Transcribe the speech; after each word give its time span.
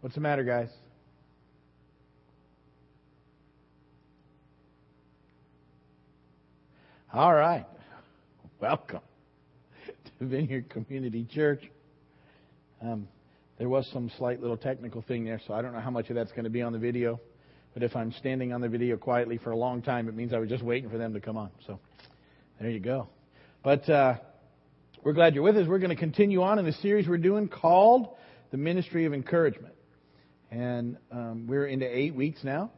What's 0.00 0.14
the 0.14 0.22
matter, 0.22 0.44
guys? 0.44 0.70
All 7.12 7.34
right. 7.34 7.66
Welcome 8.62 9.00
to 10.18 10.24
Vineyard 10.24 10.70
Community 10.70 11.26
Church. 11.30 11.62
Um, 12.80 13.08
there 13.58 13.68
was 13.68 13.86
some 13.92 14.10
slight 14.16 14.40
little 14.40 14.56
technical 14.56 15.02
thing 15.02 15.26
there, 15.26 15.38
so 15.46 15.52
I 15.52 15.60
don't 15.60 15.74
know 15.74 15.80
how 15.80 15.90
much 15.90 16.08
of 16.08 16.16
that's 16.16 16.32
going 16.32 16.44
to 16.44 16.50
be 16.50 16.62
on 16.62 16.72
the 16.72 16.78
video. 16.78 17.20
But 17.74 17.82
if 17.82 17.94
I'm 17.94 18.12
standing 18.12 18.54
on 18.54 18.62
the 18.62 18.70
video 18.70 18.96
quietly 18.96 19.36
for 19.36 19.50
a 19.50 19.56
long 19.56 19.82
time, 19.82 20.08
it 20.08 20.14
means 20.14 20.32
I 20.32 20.38
was 20.38 20.48
just 20.48 20.64
waiting 20.64 20.88
for 20.88 20.96
them 20.96 21.12
to 21.12 21.20
come 21.20 21.36
on. 21.36 21.50
So 21.66 21.78
there 22.58 22.70
you 22.70 22.80
go. 22.80 23.08
But 23.62 23.86
uh, 23.90 24.14
we're 25.04 25.12
glad 25.12 25.34
you're 25.34 25.44
with 25.44 25.58
us. 25.58 25.68
We're 25.68 25.78
going 25.78 25.94
to 25.94 25.96
continue 25.96 26.40
on 26.42 26.58
in 26.58 26.64
the 26.64 26.72
series 26.72 27.06
we're 27.06 27.18
doing 27.18 27.48
called 27.48 28.16
The 28.50 28.56
Ministry 28.56 29.04
of 29.04 29.12
Encouragement. 29.12 29.74
And 30.50 30.96
um, 31.12 31.46
we're 31.46 31.66
into 31.66 31.86
eight 31.86 32.12
weeks 32.12 32.42
now. 32.42 32.72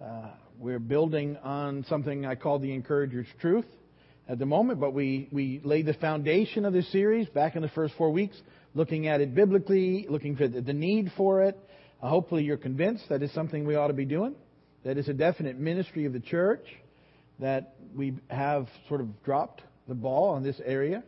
Uh, 0.00 0.28
we're 0.60 0.78
building 0.78 1.36
on 1.38 1.84
something 1.88 2.24
I 2.24 2.36
call 2.36 2.60
the 2.60 2.72
Encourager's 2.72 3.26
Truth 3.40 3.64
at 4.28 4.38
the 4.38 4.46
moment, 4.46 4.78
but 4.78 4.94
we, 4.94 5.28
we 5.32 5.60
laid 5.64 5.86
the 5.86 5.94
foundation 5.94 6.64
of 6.64 6.72
this 6.72 6.90
series 6.92 7.28
back 7.28 7.56
in 7.56 7.62
the 7.62 7.68
first 7.70 7.94
four 7.98 8.12
weeks, 8.12 8.40
looking 8.74 9.08
at 9.08 9.20
it 9.20 9.34
biblically, 9.34 10.06
looking 10.08 10.36
for 10.36 10.46
the 10.46 10.72
need 10.72 11.10
for 11.16 11.42
it. 11.42 11.58
Uh, 12.00 12.08
hopefully, 12.08 12.44
you're 12.44 12.56
convinced 12.56 13.08
that 13.08 13.24
it's 13.24 13.34
something 13.34 13.66
we 13.66 13.74
ought 13.74 13.88
to 13.88 13.92
be 13.92 14.04
doing, 14.04 14.36
that 14.84 14.96
it's 14.96 15.08
a 15.08 15.12
definite 15.12 15.58
ministry 15.58 16.04
of 16.04 16.12
the 16.12 16.20
church, 16.20 16.64
that 17.40 17.74
we 17.92 18.14
have 18.28 18.68
sort 18.88 19.00
of 19.00 19.24
dropped 19.24 19.62
the 19.88 19.94
ball 19.96 20.28
on 20.28 20.44
this 20.44 20.60
area. 20.64 21.02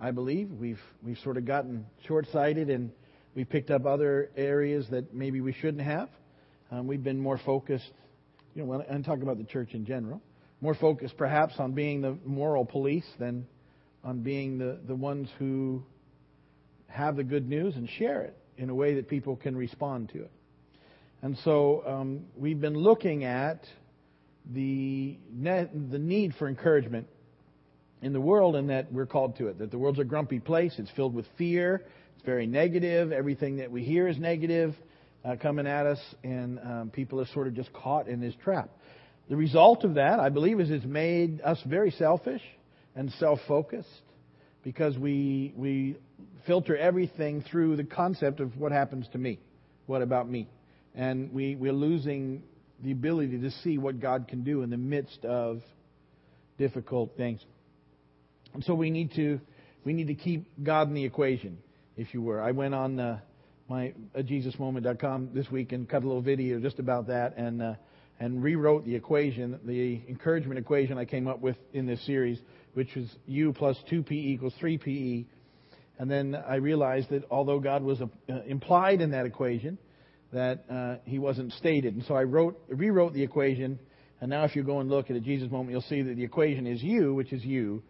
I 0.00 0.12
believe 0.12 0.50
we've 0.50 0.80
we've 1.02 1.18
sort 1.18 1.36
of 1.36 1.44
gotten 1.44 1.84
short-sighted 2.06 2.70
and 2.70 2.90
we 3.34 3.44
picked 3.44 3.70
up 3.70 3.86
other 3.86 4.30
areas 4.36 4.86
that 4.90 5.14
maybe 5.14 5.40
we 5.40 5.52
shouldn't 5.52 5.82
have. 5.82 6.08
Um, 6.70 6.86
we've 6.86 7.02
been 7.02 7.20
more 7.20 7.38
focused, 7.38 7.92
you 8.54 8.64
know, 8.64 8.84
I'm 8.90 9.02
talking 9.02 9.22
about 9.22 9.38
the 9.38 9.44
church 9.44 9.70
in 9.72 9.84
general, 9.84 10.20
more 10.60 10.74
focused 10.74 11.16
perhaps 11.16 11.54
on 11.58 11.72
being 11.72 12.00
the 12.00 12.16
moral 12.24 12.64
police 12.64 13.06
than 13.18 13.46
on 14.04 14.20
being 14.20 14.58
the, 14.58 14.80
the 14.86 14.94
ones 14.94 15.28
who 15.38 15.82
have 16.88 17.16
the 17.16 17.24
good 17.24 17.48
news 17.48 17.76
and 17.76 17.88
share 17.98 18.22
it 18.22 18.36
in 18.58 18.68
a 18.68 18.74
way 18.74 18.94
that 18.94 19.08
people 19.08 19.36
can 19.36 19.56
respond 19.56 20.10
to 20.10 20.22
it. 20.22 20.30
And 21.22 21.38
so 21.44 21.82
um, 21.86 22.24
we've 22.36 22.60
been 22.60 22.74
looking 22.74 23.24
at 23.24 23.64
the, 24.52 25.16
net, 25.32 25.70
the 25.90 25.98
need 25.98 26.34
for 26.38 26.48
encouragement 26.48 27.06
in 28.02 28.12
the 28.12 28.20
world 28.20 28.56
and 28.56 28.70
that 28.70 28.92
we're 28.92 29.06
called 29.06 29.36
to 29.36 29.46
it. 29.46 29.58
That 29.58 29.70
the 29.70 29.78
world's 29.78 30.00
a 30.00 30.04
grumpy 30.04 30.40
place. 30.40 30.74
It's 30.78 30.90
filled 30.90 31.14
with 31.14 31.26
fear. 31.38 31.84
It's 32.22 32.26
very 32.28 32.46
negative. 32.46 33.10
Everything 33.10 33.56
that 33.56 33.72
we 33.72 33.82
hear 33.82 34.06
is 34.06 34.16
negative 34.16 34.76
uh, 35.24 35.34
coming 35.42 35.66
at 35.66 35.86
us, 35.86 35.98
and 36.22 36.60
um, 36.60 36.90
people 36.90 37.20
are 37.20 37.26
sort 37.34 37.48
of 37.48 37.54
just 37.54 37.72
caught 37.72 38.06
in 38.06 38.20
this 38.20 38.32
trap. 38.44 38.70
The 39.28 39.34
result 39.34 39.82
of 39.82 39.94
that, 39.94 40.20
I 40.20 40.28
believe, 40.28 40.60
is 40.60 40.70
it's 40.70 40.84
made 40.84 41.40
us 41.40 41.60
very 41.66 41.90
selfish 41.90 42.40
and 42.94 43.10
self-focused 43.18 43.88
because 44.62 44.96
we 44.96 45.52
we 45.56 45.96
filter 46.46 46.76
everything 46.76 47.42
through 47.50 47.74
the 47.74 47.82
concept 47.82 48.38
of 48.38 48.56
what 48.56 48.70
happens 48.70 49.08
to 49.14 49.18
me, 49.18 49.40
what 49.86 50.00
about 50.00 50.30
me, 50.30 50.48
and 50.94 51.32
we 51.32 51.56
we're 51.56 51.72
losing 51.72 52.44
the 52.84 52.92
ability 52.92 53.40
to 53.40 53.50
see 53.64 53.78
what 53.78 53.98
God 53.98 54.28
can 54.28 54.44
do 54.44 54.62
in 54.62 54.70
the 54.70 54.76
midst 54.76 55.24
of 55.24 55.60
difficult 56.56 57.16
things. 57.16 57.44
And 58.54 58.62
so 58.62 58.74
we 58.74 58.90
need 58.90 59.12
to 59.16 59.40
we 59.84 59.92
need 59.92 60.06
to 60.06 60.14
keep 60.14 60.46
God 60.62 60.86
in 60.86 60.94
the 60.94 61.04
equation 61.04 61.58
if 61.96 62.14
you 62.14 62.22
were. 62.22 62.40
I 62.40 62.52
went 62.52 62.74
on 62.74 62.98
uh, 62.98 63.20
my 63.68 63.92
uh, 64.14 64.20
JesusMoment.com 64.20 65.30
this 65.34 65.50
week 65.50 65.72
and 65.72 65.88
cut 65.88 66.02
a 66.02 66.06
little 66.06 66.22
video 66.22 66.60
just 66.60 66.78
about 66.78 67.06
that 67.08 67.36
and 67.36 67.62
uh, 67.62 67.74
and 68.22 68.40
rewrote 68.40 68.84
the 68.84 68.94
equation, 68.94 69.58
the 69.64 70.00
encouragement 70.08 70.56
equation 70.56 70.96
I 70.96 71.04
came 71.04 71.26
up 71.26 71.40
with 71.40 71.56
in 71.72 71.86
this 71.86 72.04
series, 72.06 72.38
which 72.74 72.94
was 72.94 73.08
U 73.26 73.52
plus 73.52 73.76
2P 73.90 74.12
equals 74.12 74.54
3PE. 74.62 75.24
And 75.98 76.08
then 76.08 76.36
I 76.36 76.56
realized 76.56 77.10
that 77.10 77.24
although 77.32 77.58
God 77.58 77.82
was 77.82 78.00
uh, 78.00 78.06
implied 78.46 79.00
in 79.00 79.10
that 79.10 79.26
equation, 79.26 79.76
that 80.32 80.64
uh, 80.70 80.96
he 81.04 81.18
wasn't 81.18 81.52
stated. 81.54 81.94
And 81.94 82.04
so 82.04 82.14
I 82.14 82.22
wrote, 82.22 82.62
rewrote 82.68 83.12
the 83.12 83.24
equation. 83.24 83.80
And 84.20 84.30
now 84.30 84.44
if 84.44 84.54
you 84.54 84.62
go 84.62 84.78
and 84.78 84.88
look 84.88 85.10
at 85.10 85.16
a 85.16 85.20
Jesus 85.20 85.50
moment, 85.50 85.70
you'll 85.70 85.82
see 85.82 86.02
that 86.02 86.14
the 86.14 86.24
equation 86.24 86.66
is 86.66 86.80
U, 86.80 87.14
which 87.14 87.32
is 87.32 87.44
U, 87.44 87.82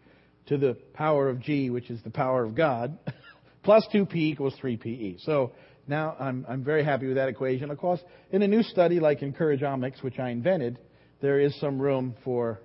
to 0.47 0.57
the 0.57 0.73
power 0.93 1.29
of 1.29 1.41
G, 1.41 1.69
which 1.69 1.91
is 1.91 2.01
the 2.03 2.09
power 2.09 2.43
of 2.43 2.55
God. 2.55 2.97
plus 3.63 3.85
2p 3.93 4.15
equals 4.15 4.55
3pe. 4.61 5.19
So 5.25 5.51
now 5.87 6.15
I'm, 6.19 6.45
I'm 6.47 6.63
very 6.63 6.83
happy 6.83 7.07
with 7.07 7.15
that 7.15 7.29
equation. 7.29 7.71
Of 7.71 7.77
course, 7.77 7.99
in 8.31 8.41
a 8.41 8.47
new 8.47 8.63
study 8.63 8.99
like 8.99 9.19
Encourageomics, 9.19 10.01
which 10.03 10.19
I 10.19 10.29
invented, 10.29 10.79
there 11.21 11.39
is 11.39 11.57
some 11.59 11.79
room 11.79 12.15
for 12.23 12.61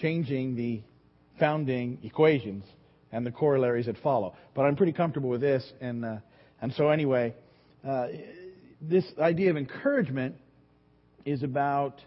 changing 0.00 0.56
the 0.56 0.82
founding 1.38 1.98
equations 2.02 2.64
and 3.12 3.24
the 3.26 3.30
corollaries 3.30 3.86
that 3.86 3.96
follow. 3.98 4.34
But 4.54 4.62
I'm 4.62 4.76
pretty 4.76 4.92
comfortable 4.92 5.28
with 5.28 5.40
this, 5.40 5.64
and 5.80 6.04
uh, 6.04 6.16
and 6.60 6.72
so 6.74 6.88
anyway, 6.88 7.34
uh, 7.86 8.06
this 8.80 9.04
idea 9.18 9.50
of 9.50 9.56
encouragement 9.56 10.36
is 11.24 11.42
about 11.42 12.00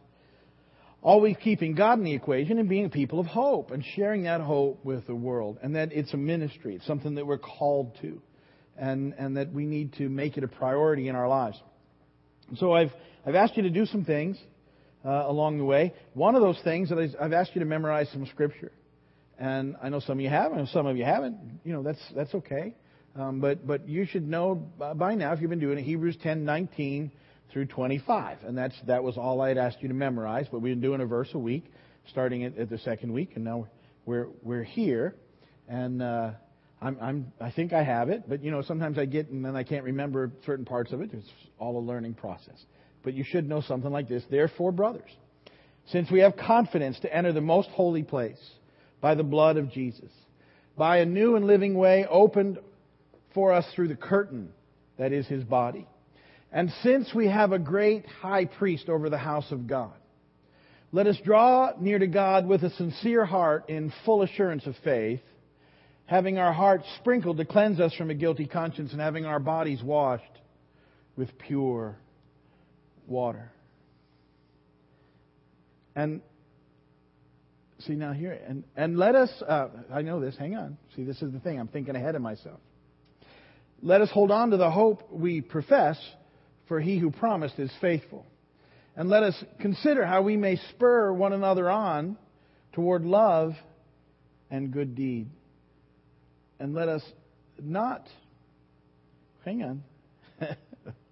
always 1.01 1.35
keeping 1.43 1.75
God 1.75 1.99
in 1.99 2.05
the 2.05 2.13
equation 2.13 2.59
and 2.59 2.67
being 2.67 2.89
people 2.89 3.19
of 3.19 3.27
hope 3.27 3.71
and 3.71 3.83
sharing 3.95 4.23
that 4.23 4.41
hope 4.41 4.83
with 4.83 5.05
the 5.07 5.15
world, 5.15 5.59
and 5.61 5.75
that 5.75 5.93
it's 5.93 6.13
a 6.13 6.17
ministry, 6.17 6.75
it's 6.75 6.85
something 6.85 7.15
that 7.15 7.25
we're 7.25 7.37
called 7.37 7.97
to 8.01 8.21
and, 8.77 9.13
and 9.17 9.37
that 9.37 9.51
we 9.51 9.65
need 9.65 9.93
to 9.93 10.09
make 10.09 10.37
it 10.37 10.43
a 10.43 10.47
priority 10.47 11.07
in 11.07 11.15
our 11.15 11.27
lives. 11.27 11.59
So 12.57 12.73
I've, 12.73 12.91
I've 13.25 13.35
asked 13.35 13.57
you 13.57 13.63
to 13.63 13.69
do 13.69 13.85
some 13.85 14.05
things 14.05 14.37
uh, 15.05 15.23
along 15.27 15.57
the 15.57 15.65
way. 15.65 15.93
One 16.13 16.35
of 16.35 16.41
those 16.41 16.59
things 16.63 16.89
that 16.89 17.15
I've 17.19 17.33
asked 17.33 17.51
you 17.55 17.59
to 17.59 17.65
memorize 17.65 18.09
some 18.11 18.25
scripture. 18.27 18.71
And 19.39 19.75
I 19.81 19.89
know 19.89 19.99
some 19.99 20.17
of 20.17 20.23
you 20.23 20.29
have, 20.29 20.51
and 20.51 20.67
some 20.69 20.87
of 20.87 20.97
you 20.97 21.05
haven't. 21.05 21.37
You 21.63 21.73
know, 21.73 21.83
that's, 21.83 22.01
that's 22.15 22.33
okay. 22.33 22.73
Um, 23.15 23.39
but, 23.39 23.65
but 23.65 23.87
you 23.87 24.05
should 24.05 24.27
know 24.27 24.55
by 24.55 25.15
now, 25.15 25.33
if 25.33 25.41
you've 25.41 25.49
been 25.49 25.59
doing 25.59 25.77
it, 25.77 25.83
Hebrews 25.83 26.17
10, 26.21 26.45
19 26.45 27.11
through 27.51 27.65
25. 27.67 28.39
And 28.45 28.57
that's, 28.57 28.75
that 28.87 29.03
was 29.03 29.17
all 29.17 29.41
I 29.41 29.49
had 29.49 29.57
asked 29.57 29.77
you 29.81 29.87
to 29.87 29.93
memorize. 29.93 30.47
But 30.51 30.61
we've 30.61 30.73
been 30.73 30.81
doing 30.81 31.01
a 31.01 31.05
verse 31.05 31.29
a 31.33 31.39
week, 31.39 31.65
starting 32.09 32.43
at, 32.43 32.57
at 32.57 32.69
the 32.69 32.77
second 32.79 33.11
week, 33.13 33.31
and 33.35 33.43
now 33.43 33.67
we're, 34.05 34.27
we're 34.41 34.63
here. 34.63 35.15
And, 35.67 36.01
uh, 36.01 36.31
I'm, 36.81 36.97
I'm, 37.01 37.33
I 37.41 37.51
think 37.51 37.73
I 37.73 37.83
have 37.83 38.09
it, 38.09 38.23
but 38.27 38.43
you 38.43 38.51
know, 38.51 38.61
sometimes 38.61 38.97
I 38.97 39.05
get 39.05 39.29
and 39.29 39.43
then 39.43 39.55
I 39.55 39.63
can't 39.63 39.83
remember 39.83 40.31
certain 40.45 40.65
parts 40.65 40.91
of 40.91 41.01
it. 41.01 41.09
It's 41.11 41.27
all 41.57 41.77
a 41.77 41.81
learning 41.81 42.13
process. 42.13 42.63
But 43.03 43.13
you 43.13 43.23
should 43.23 43.47
know 43.47 43.61
something 43.61 43.91
like 43.91 44.07
this. 44.07 44.23
Therefore, 44.29 44.71
brothers, 44.71 45.09
since 45.87 46.11
we 46.11 46.19
have 46.19 46.35
confidence 46.35 46.99
to 46.99 47.13
enter 47.13 47.33
the 47.33 47.41
most 47.41 47.69
holy 47.69 48.03
place 48.03 48.39
by 49.01 49.15
the 49.15 49.23
blood 49.23 49.57
of 49.57 49.71
Jesus, 49.71 50.11
by 50.77 50.97
a 50.97 51.05
new 51.05 51.35
and 51.35 51.47
living 51.47 51.75
way 51.75 52.05
opened 52.09 52.59
for 53.33 53.53
us 53.53 53.65
through 53.73 53.87
the 53.87 53.95
curtain 53.95 54.49
that 54.97 55.13
is 55.13 55.25
his 55.27 55.43
body. 55.43 55.87
And 56.51 56.71
since 56.83 57.13
we 57.13 57.27
have 57.27 57.51
a 57.51 57.59
great 57.59 58.05
high 58.05 58.45
priest 58.45 58.87
over 58.89 59.09
the 59.09 59.17
house 59.17 59.51
of 59.51 59.67
God, 59.67 59.93
let 60.91 61.07
us 61.07 61.17
draw 61.23 61.71
near 61.79 61.99
to 61.99 62.07
God 62.07 62.47
with 62.47 62.63
a 62.63 62.69
sincere 62.71 63.25
heart 63.25 63.69
in 63.69 63.91
full 64.05 64.21
assurance 64.21 64.65
of 64.65 64.75
faith 64.83 65.21
having 66.07 66.37
our 66.37 66.53
hearts 66.53 66.85
sprinkled 66.99 67.37
to 67.37 67.45
cleanse 67.45 67.79
us 67.79 67.93
from 67.93 68.09
a 68.09 68.15
guilty 68.15 68.47
conscience, 68.47 68.93
and 68.93 68.99
having 68.99 69.25
our 69.25 69.39
bodies 69.39 69.83
washed 69.83 70.23
with 71.15 71.37
pure 71.37 71.97
water. 73.05 73.51
And 75.95 76.21
see 77.79 77.93
now 77.93 78.13
here, 78.13 78.39
and, 78.47 78.63
and 78.75 78.97
let 78.97 79.15
us, 79.15 79.29
uh, 79.47 79.67
I 79.91 80.01
know 80.01 80.21
this, 80.21 80.35
hang 80.37 80.55
on. 80.55 80.77
See, 80.95 81.03
this 81.03 81.21
is 81.21 81.33
the 81.33 81.39
thing, 81.39 81.59
I'm 81.59 81.67
thinking 81.67 81.95
ahead 81.95 82.15
of 82.15 82.21
myself. 82.21 82.59
Let 83.81 84.01
us 84.01 84.09
hold 84.11 84.31
on 84.31 84.51
to 84.51 84.57
the 84.57 84.71
hope 84.71 85.11
we 85.11 85.41
profess, 85.41 85.99
for 86.67 86.79
he 86.79 86.97
who 86.97 87.11
promised 87.11 87.59
is 87.59 87.71
faithful. 87.81 88.25
And 88.95 89.09
let 89.09 89.23
us 89.23 89.35
consider 89.59 90.05
how 90.05 90.21
we 90.21 90.37
may 90.37 90.55
spur 90.71 91.11
one 91.11 91.33
another 91.33 91.69
on 91.69 92.17
toward 92.71 93.03
love 93.03 93.53
and 94.49 94.71
good 94.71 94.95
deed 94.95 95.29
and 96.59 96.73
let 96.73 96.89
us 96.89 97.03
not, 97.61 98.07
hang 99.45 99.63
on, 99.63 99.83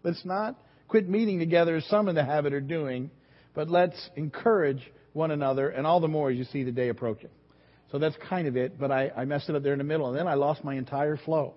let's 0.04 0.24
not 0.26 0.58
quit 0.88 1.10
meeting 1.10 1.40
together 1.40 1.78
as 1.78 1.86
some 1.86 2.08
in 2.08 2.16
the 2.16 2.24
habit 2.24 2.54
are 2.54 2.62
doing, 2.62 3.10
but 3.54 3.70
let's 3.70 4.10
encourage 4.16 4.82
one 5.14 5.32
another, 5.32 5.70
and 5.70 5.88
all 5.88 6.00
the 6.00 6.08
more 6.08 6.30
as 6.30 6.38
you 6.38 6.44
see 6.46 6.64
the 6.64 6.72
day 6.72 6.90
approaching. 6.90 7.30
So 7.92 8.00
that's 8.00 8.16
kind 8.28 8.48
of 8.48 8.58
it, 8.58 8.80
but 8.80 8.92
I, 8.92 9.12
I 9.16 9.26
messed 9.26 9.50
it 9.50 9.56
up 9.56 9.64
there 9.64 9.74
in 9.74 9.78
the 9.78 9.86
middle, 9.86 10.08
and 10.08 10.18
then 10.18 10.28
I 10.28 10.34
lost 10.34 10.64
my 10.64 10.76
entire 10.76 11.18
flow. 11.18 11.54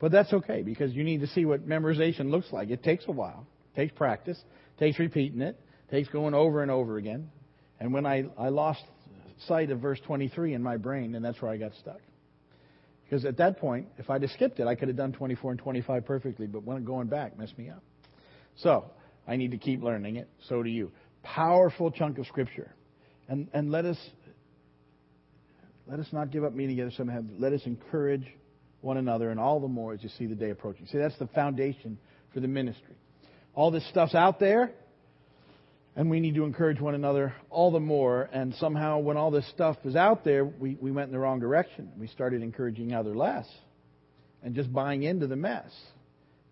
But 0.00 0.12
that's 0.12 0.32
okay, 0.32 0.62
because 0.62 0.94
you 0.94 1.04
need 1.04 1.20
to 1.20 1.26
see 1.28 1.44
what 1.44 1.68
memorization 1.68 2.30
looks 2.30 2.52
like. 2.52 2.70
It 2.70 2.82
takes 2.82 3.04
a 3.08 3.12
while, 3.12 3.46
it 3.74 3.76
takes 3.76 3.92
practice, 3.92 4.38
it 4.38 4.80
takes 4.80 4.98
repeating 4.98 5.42
it, 5.42 5.60
it 5.88 5.90
takes 5.90 6.08
going 6.08 6.34
over 6.34 6.62
and 6.62 6.70
over 6.70 6.96
again. 6.96 7.30
And 7.80 7.92
when 7.92 8.06
I, 8.06 8.24
I 8.38 8.48
lost 8.48 8.82
sight 9.46 9.70
of 9.70 9.80
verse 9.80 10.00
23 10.06 10.54
in 10.54 10.62
my 10.62 10.76
brain, 10.76 11.14
and 11.14 11.24
that's 11.24 11.40
where 11.42 11.50
I 11.50 11.56
got 11.56 11.72
stuck. 11.80 12.00
Because 13.08 13.24
at 13.24 13.38
that 13.38 13.58
point, 13.58 13.86
if 13.96 14.10
I'd 14.10 14.22
have 14.22 14.30
skipped 14.32 14.60
it, 14.60 14.66
I 14.66 14.74
could 14.74 14.88
have 14.88 14.96
done 14.96 15.12
24 15.12 15.52
and 15.52 15.60
25 15.60 16.04
perfectly, 16.04 16.46
but 16.46 16.62
when 16.64 16.84
going 16.84 17.06
back 17.06 17.38
messed 17.38 17.56
me 17.56 17.70
up. 17.70 17.82
So, 18.56 18.90
I 19.26 19.36
need 19.36 19.50
to 19.52 19.58
keep 19.58 19.82
learning 19.82 20.16
it. 20.16 20.28
So 20.48 20.62
do 20.62 20.70
you. 20.70 20.90
Powerful 21.22 21.90
chunk 21.90 22.18
of 22.18 22.26
Scripture. 22.26 22.74
And, 23.28 23.48
and 23.52 23.70
let 23.70 23.84
us 23.84 23.98
let 25.86 26.00
us 26.00 26.06
not 26.12 26.30
give 26.30 26.44
up 26.44 26.54
meeting 26.54 26.76
together. 26.76 26.92
Some 26.96 27.08
have. 27.08 27.24
Let 27.38 27.52
us 27.52 27.62
encourage 27.64 28.26
one 28.80 28.98
another, 28.98 29.30
and 29.30 29.40
all 29.40 29.60
the 29.60 29.68
more 29.68 29.94
as 29.94 30.02
you 30.02 30.10
see 30.18 30.26
the 30.26 30.34
day 30.34 30.50
approaching. 30.50 30.86
See, 30.86 30.98
that's 30.98 31.18
the 31.18 31.26
foundation 31.28 31.98
for 32.32 32.40
the 32.40 32.48
ministry. 32.48 32.94
All 33.54 33.70
this 33.70 33.88
stuff's 33.88 34.14
out 34.14 34.38
there, 34.38 34.72
and 35.98 36.08
we 36.08 36.20
need 36.20 36.36
to 36.36 36.44
encourage 36.44 36.80
one 36.80 36.94
another 36.94 37.34
all 37.50 37.72
the 37.72 37.80
more. 37.80 38.30
And 38.32 38.54
somehow, 38.54 39.00
when 39.00 39.16
all 39.16 39.32
this 39.32 39.48
stuff 39.48 39.76
is 39.84 39.96
out 39.96 40.22
there, 40.24 40.44
we, 40.44 40.76
we 40.80 40.92
went 40.92 41.08
in 41.08 41.12
the 41.12 41.18
wrong 41.18 41.40
direction. 41.40 41.90
We 41.98 42.06
started 42.06 42.40
encouraging 42.40 42.94
other 42.94 43.16
less 43.16 43.48
and 44.44 44.54
just 44.54 44.72
buying 44.72 45.02
into 45.02 45.26
the 45.26 45.34
mess. 45.34 45.72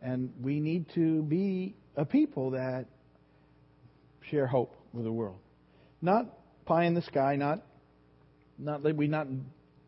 And 0.03 0.33
we 0.43 0.59
need 0.59 0.87
to 0.97 1.23
be 1.23 1.77
a 1.97 2.05
people 2.05 2.51
that 2.51 2.87
share 4.31 4.49
hope 4.49 4.75
with 4.93 5.05
the 5.05 5.13
world. 5.13 5.39
Not 6.03 6.27
pie 6.65 6.87
in 6.87 6.95
the 6.95 7.03
sky, 7.03 7.37
not 7.37 7.63
not 8.59 8.83
that 8.83 8.97
we're 8.97 9.09
not 9.09 9.29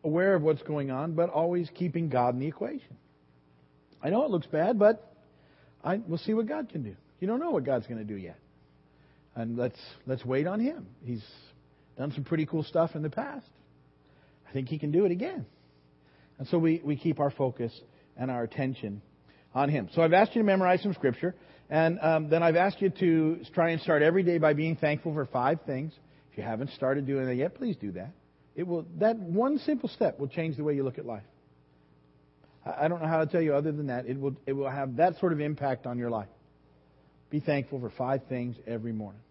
aware 0.05 0.35
of 0.35 0.41
what's 0.41 0.63
going 0.63 0.89
on, 0.89 1.15
but 1.15 1.29
always 1.29 1.69
keeping 1.75 2.07
God 2.07 2.33
in 2.33 2.39
the 2.39 2.47
equation. 2.47 2.95
I 4.01 4.09
know 4.09 4.23
it 4.23 4.31
looks 4.31 4.47
bad, 4.47 4.79
but 4.79 5.13
I, 5.83 5.97
we'll 5.97 6.17
see 6.19 6.33
what 6.33 6.45
God 6.45 6.69
can 6.69 6.83
do. 6.83 6.95
You 7.19 7.27
don't 7.27 7.41
know 7.41 7.49
what 7.49 7.65
God's 7.65 7.87
going 7.87 7.97
to 7.97 8.05
do 8.05 8.15
yet, 8.15 8.39
and 9.39 9.57
let's 9.57 9.79
let's 10.05 10.25
wait 10.25 10.47
on 10.47 10.59
Him. 10.59 10.87
He's 11.03 11.23
done 11.97 12.11
some 12.11 12.23
pretty 12.23 12.45
cool 12.45 12.63
stuff 12.63 12.91
in 12.95 13.01
the 13.01 13.09
past. 13.09 13.47
I 14.47 14.51
think 14.51 14.67
He 14.67 14.77
can 14.77 14.91
do 14.91 15.05
it 15.05 15.11
again, 15.11 15.45
and 16.37 16.47
so 16.47 16.57
we 16.57 16.81
we 16.83 16.95
keep 16.95 17.19
our 17.19 17.31
focus 17.31 17.71
and 18.17 18.29
our 18.29 18.43
attention 18.43 19.01
on 19.53 19.69
Him. 19.69 19.89
So 19.93 20.01
I've 20.01 20.13
asked 20.13 20.35
you 20.35 20.41
to 20.41 20.45
memorize 20.45 20.81
some 20.83 20.93
Scripture, 20.93 21.35
and 21.69 21.99
um, 22.01 22.29
then 22.29 22.43
I've 22.43 22.55
asked 22.55 22.81
you 22.81 22.89
to 22.89 23.39
try 23.53 23.69
and 23.69 23.81
start 23.81 24.01
every 24.01 24.23
day 24.23 24.37
by 24.37 24.53
being 24.53 24.75
thankful 24.75 25.13
for 25.13 25.25
five 25.25 25.59
things. 25.65 25.93
If 26.31 26.37
you 26.37 26.43
haven't 26.43 26.71
started 26.71 27.07
doing 27.07 27.25
that 27.25 27.35
yet, 27.35 27.55
please 27.55 27.75
do 27.77 27.91
that. 27.93 28.11
It 28.55 28.67
will, 28.67 28.85
that 28.99 29.17
one 29.17 29.57
simple 29.59 29.87
step 29.89 30.19
will 30.19 30.27
change 30.27 30.57
the 30.57 30.63
way 30.63 30.75
you 30.75 30.83
look 30.83 30.97
at 30.97 31.05
life. 31.05 31.23
I 32.65 32.87
don't 32.87 33.01
know 33.01 33.07
how 33.07 33.23
to 33.23 33.25
tell 33.25 33.41
you 33.41 33.55
other 33.55 33.71
than 33.71 33.87
that. 33.87 34.05
It 34.05 34.19
will, 34.19 34.35
it 34.45 34.53
will 34.53 34.69
have 34.69 34.97
that 34.97 35.17
sort 35.19 35.31
of 35.31 35.39
impact 35.39 35.85
on 35.85 35.97
your 35.97 36.09
life. 36.09 36.27
Be 37.29 37.39
thankful 37.39 37.79
for 37.79 37.89
five 37.91 38.21
things 38.27 38.57
every 38.67 38.91
morning. 38.91 39.21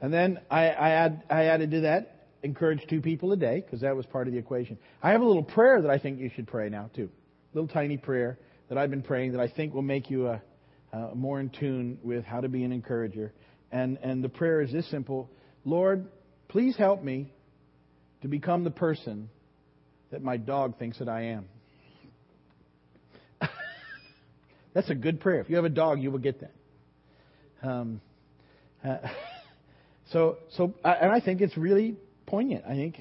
And 0.00 0.12
then 0.12 0.40
I, 0.50 0.68
I, 0.68 0.90
add, 0.90 1.22
I 1.28 1.44
added 1.44 1.70
to 1.72 1.80
that, 1.80 2.26
encourage 2.42 2.86
two 2.88 3.00
people 3.00 3.32
a 3.32 3.36
day, 3.36 3.60
because 3.60 3.80
that 3.80 3.96
was 3.96 4.06
part 4.06 4.28
of 4.28 4.32
the 4.32 4.38
equation. 4.38 4.78
I 5.02 5.10
have 5.10 5.20
a 5.20 5.24
little 5.24 5.42
prayer 5.42 5.82
that 5.82 5.90
I 5.90 5.98
think 5.98 6.20
you 6.20 6.30
should 6.34 6.46
pray 6.46 6.68
now, 6.68 6.90
too. 6.94 7.10
Little 7.52 7.68
tiny 7.68 7.96
prayer 7.96 8.38
that 8.68 8.78
I've 8.78 8.90
been 8.90 9.02
praying 9.02 9.32
that 9.32 9.40
I 9.40 9.48
think 9.48 9.74
will 9.74 9.82
make 9.82 10.10
you 10.10 10.28
a, 10.28 10.42
a 10.92 11.14
more 11.14 11.40
in 11.40 11.50
tune 11.50 11.98
with 12.02 12.24
how 12.24 12.40
to 12.40 12.48
be 12.48 12.62
an 12.64 12.72
encourager. 12.72 13.32
And, 13.72 13.98
and 14.02 14.22
the 14.22 14.28
prayer 14.28 14.60
is 14.60 14.72
this 14.72 14.88
simple 14.90 15.30
Lord, 15.64 16.06
please 16.48 16.76
help 16.76 17.02
me 17.02 17.32
to 18.22 18.28
become 18.28 18.64
the 18.64 18.70
person 18.70 19.28
that 20.10 20.22
my 20.22 20.36
dog 20.36 20.78
thinks 20.78 20.98
that 20.98 21.08
I 21.08 21.22
am. 21.22 21.46
That's 24.74 24.88
a 24.88 24.94
good 24.94 25.20
prayer. 25.20 25.40
If 25.40 25.50
you 25.50 25.56
have 25.56 25.64
a 25.64 25.70
dog, 25.70 26.00
you 26.00 26.10
will 26.10 26.18
get 26.18 26.40
that. 26.40 26.52
Um, 27.62 28.00
uh, 28.84 28.96
so, 30.12 30.38
so, 30.56 30.74
and 30.84 31.10
I 31.12 31.20
think 31.20 31.40
it's 31.40 31.56
really 31.56 31.96
poignant. 32.26 32.64
I 32.66 32.74
think 32.74 33.00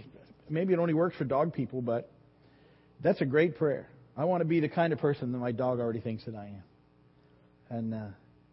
maybe 0.50 0.74
it 0.74 0.80
only 0.80 0.94
works 0.94 1.16
for 1.18 1.24
dog 1.24 1.54
people, 1.54 1.82
but 1.82 2.12
that's 3.02 3.22
a 3.22 3.26
great 3.26 3.58
prayer. 3.58 3.88
I 4.16 4.26
want 4.26 4.42
to 4.42 4.46
be 4.46 4.60
the 4.60 4.70
kind 4.70 4.94
of 4.94 5.00
person 5.00 5.32
that 5.32 5.38
my 5.38 5.52
dog 5.52 5.80
already 5.80 6.00
thinks 6.00 6.26
that 6.26 6.36
I 6.36 6.46
am, 6.46 6.64
and 7.70 7.94
uh, 7.94 8.08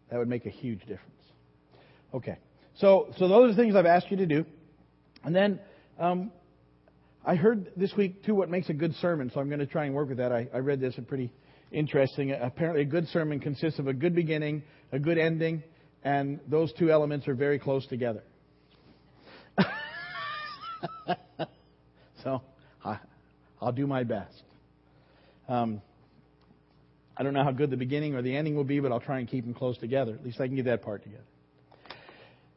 that 0.09 0.19
would 0.19 0.27
make 0.27 0.45
a 0.45 0.51
huge 0.51 0.79
difference. 0.81 1.01
Okay, 2.13 2.37
so 2.75 3.07
so 3.17 3.27
those 3.27 3.53
are 3.53 3.55
things 3.55 3.75
I've 3.75 3.85
asked 3.85 4.11
you 4.11 4.17
to 4.17 4.25
do, 4.25 4.45
and 5.23 5.35
then 5.35 5.59
um, 5.99 6.31
I 7.25 7.35
heard 7.35 7.71
this 7.75 7.91
week, 7.97 8.23
too, 8.23 8.35
what 8.35 8.49
makes 8.49 8.69
a 8.69 8.73
good 8.73 8.93
sermon, 8.95 9.31
so 9.33 9.39
I'm 9.39 9.47
going 9.47 9.59
to 9.59 9.65
try 9.65 9.85
and 9.85 9.95
work 9.95 10.09
with 10.09 10.19
that. 10.19 10.31
I, 10.31 10.47
I 10.53 10.59
read 10.59 10.79
this, 10.79 10.95
and 10.97 11.07
pretty 11.07 11.31
interesting. 11.71 12.31
Apparently, 12.31 12.83
a 12.83 12.85
good 12.85 13.07
sermon 13.07 13.39
consists 13.39 13.79
of 13.79 13.87
a 13.87 13.93
good 13.93 14.13
beginning, 14.13 14.61
a 14.91 14.99
good 14.99 15.17
ending, 15.17 15.63
and 16.03 16.39
those 16.47 16.71
two 16.73 16.91
elements 16.91 17.27
are 17.27 17.33
very 17.33 17.57
close 17.57 17.87
together. 17.87 18.21
so, 22.23 22.41
I, 22.83 22.99
will 23.61 23.71
do 23.71 23.87
my 23.87 24.03
best. 24.03 24.43
Um, 25.47 25.81
I 27.17 27.23
don't 27.23 27.33
know 27.33 27.43
how 27.43 27.51
good 27.51 27.69
the 27.69 27.77
beginning 27.77 28.15
or 28.15 28.21
the 28.21 28.35
ending 28.35 28.55
will 28.55 28.63
be, 28.63 28.79
but 28.79 28.91
I'll 28.91 28.99
try 28.99 29.19
and 29.19 29.27
keep 29.27 29.45
them 29.45 29.53
close 29.53 29.77
together. 29.77 30.13
At 30.13 30.23
least 30.23 30.41
I 30.41 30.47
can 30.47 30.55
get 30.55 30.65
that 30.65 30.81
part 30.83 31.03
together. 31.03 31.23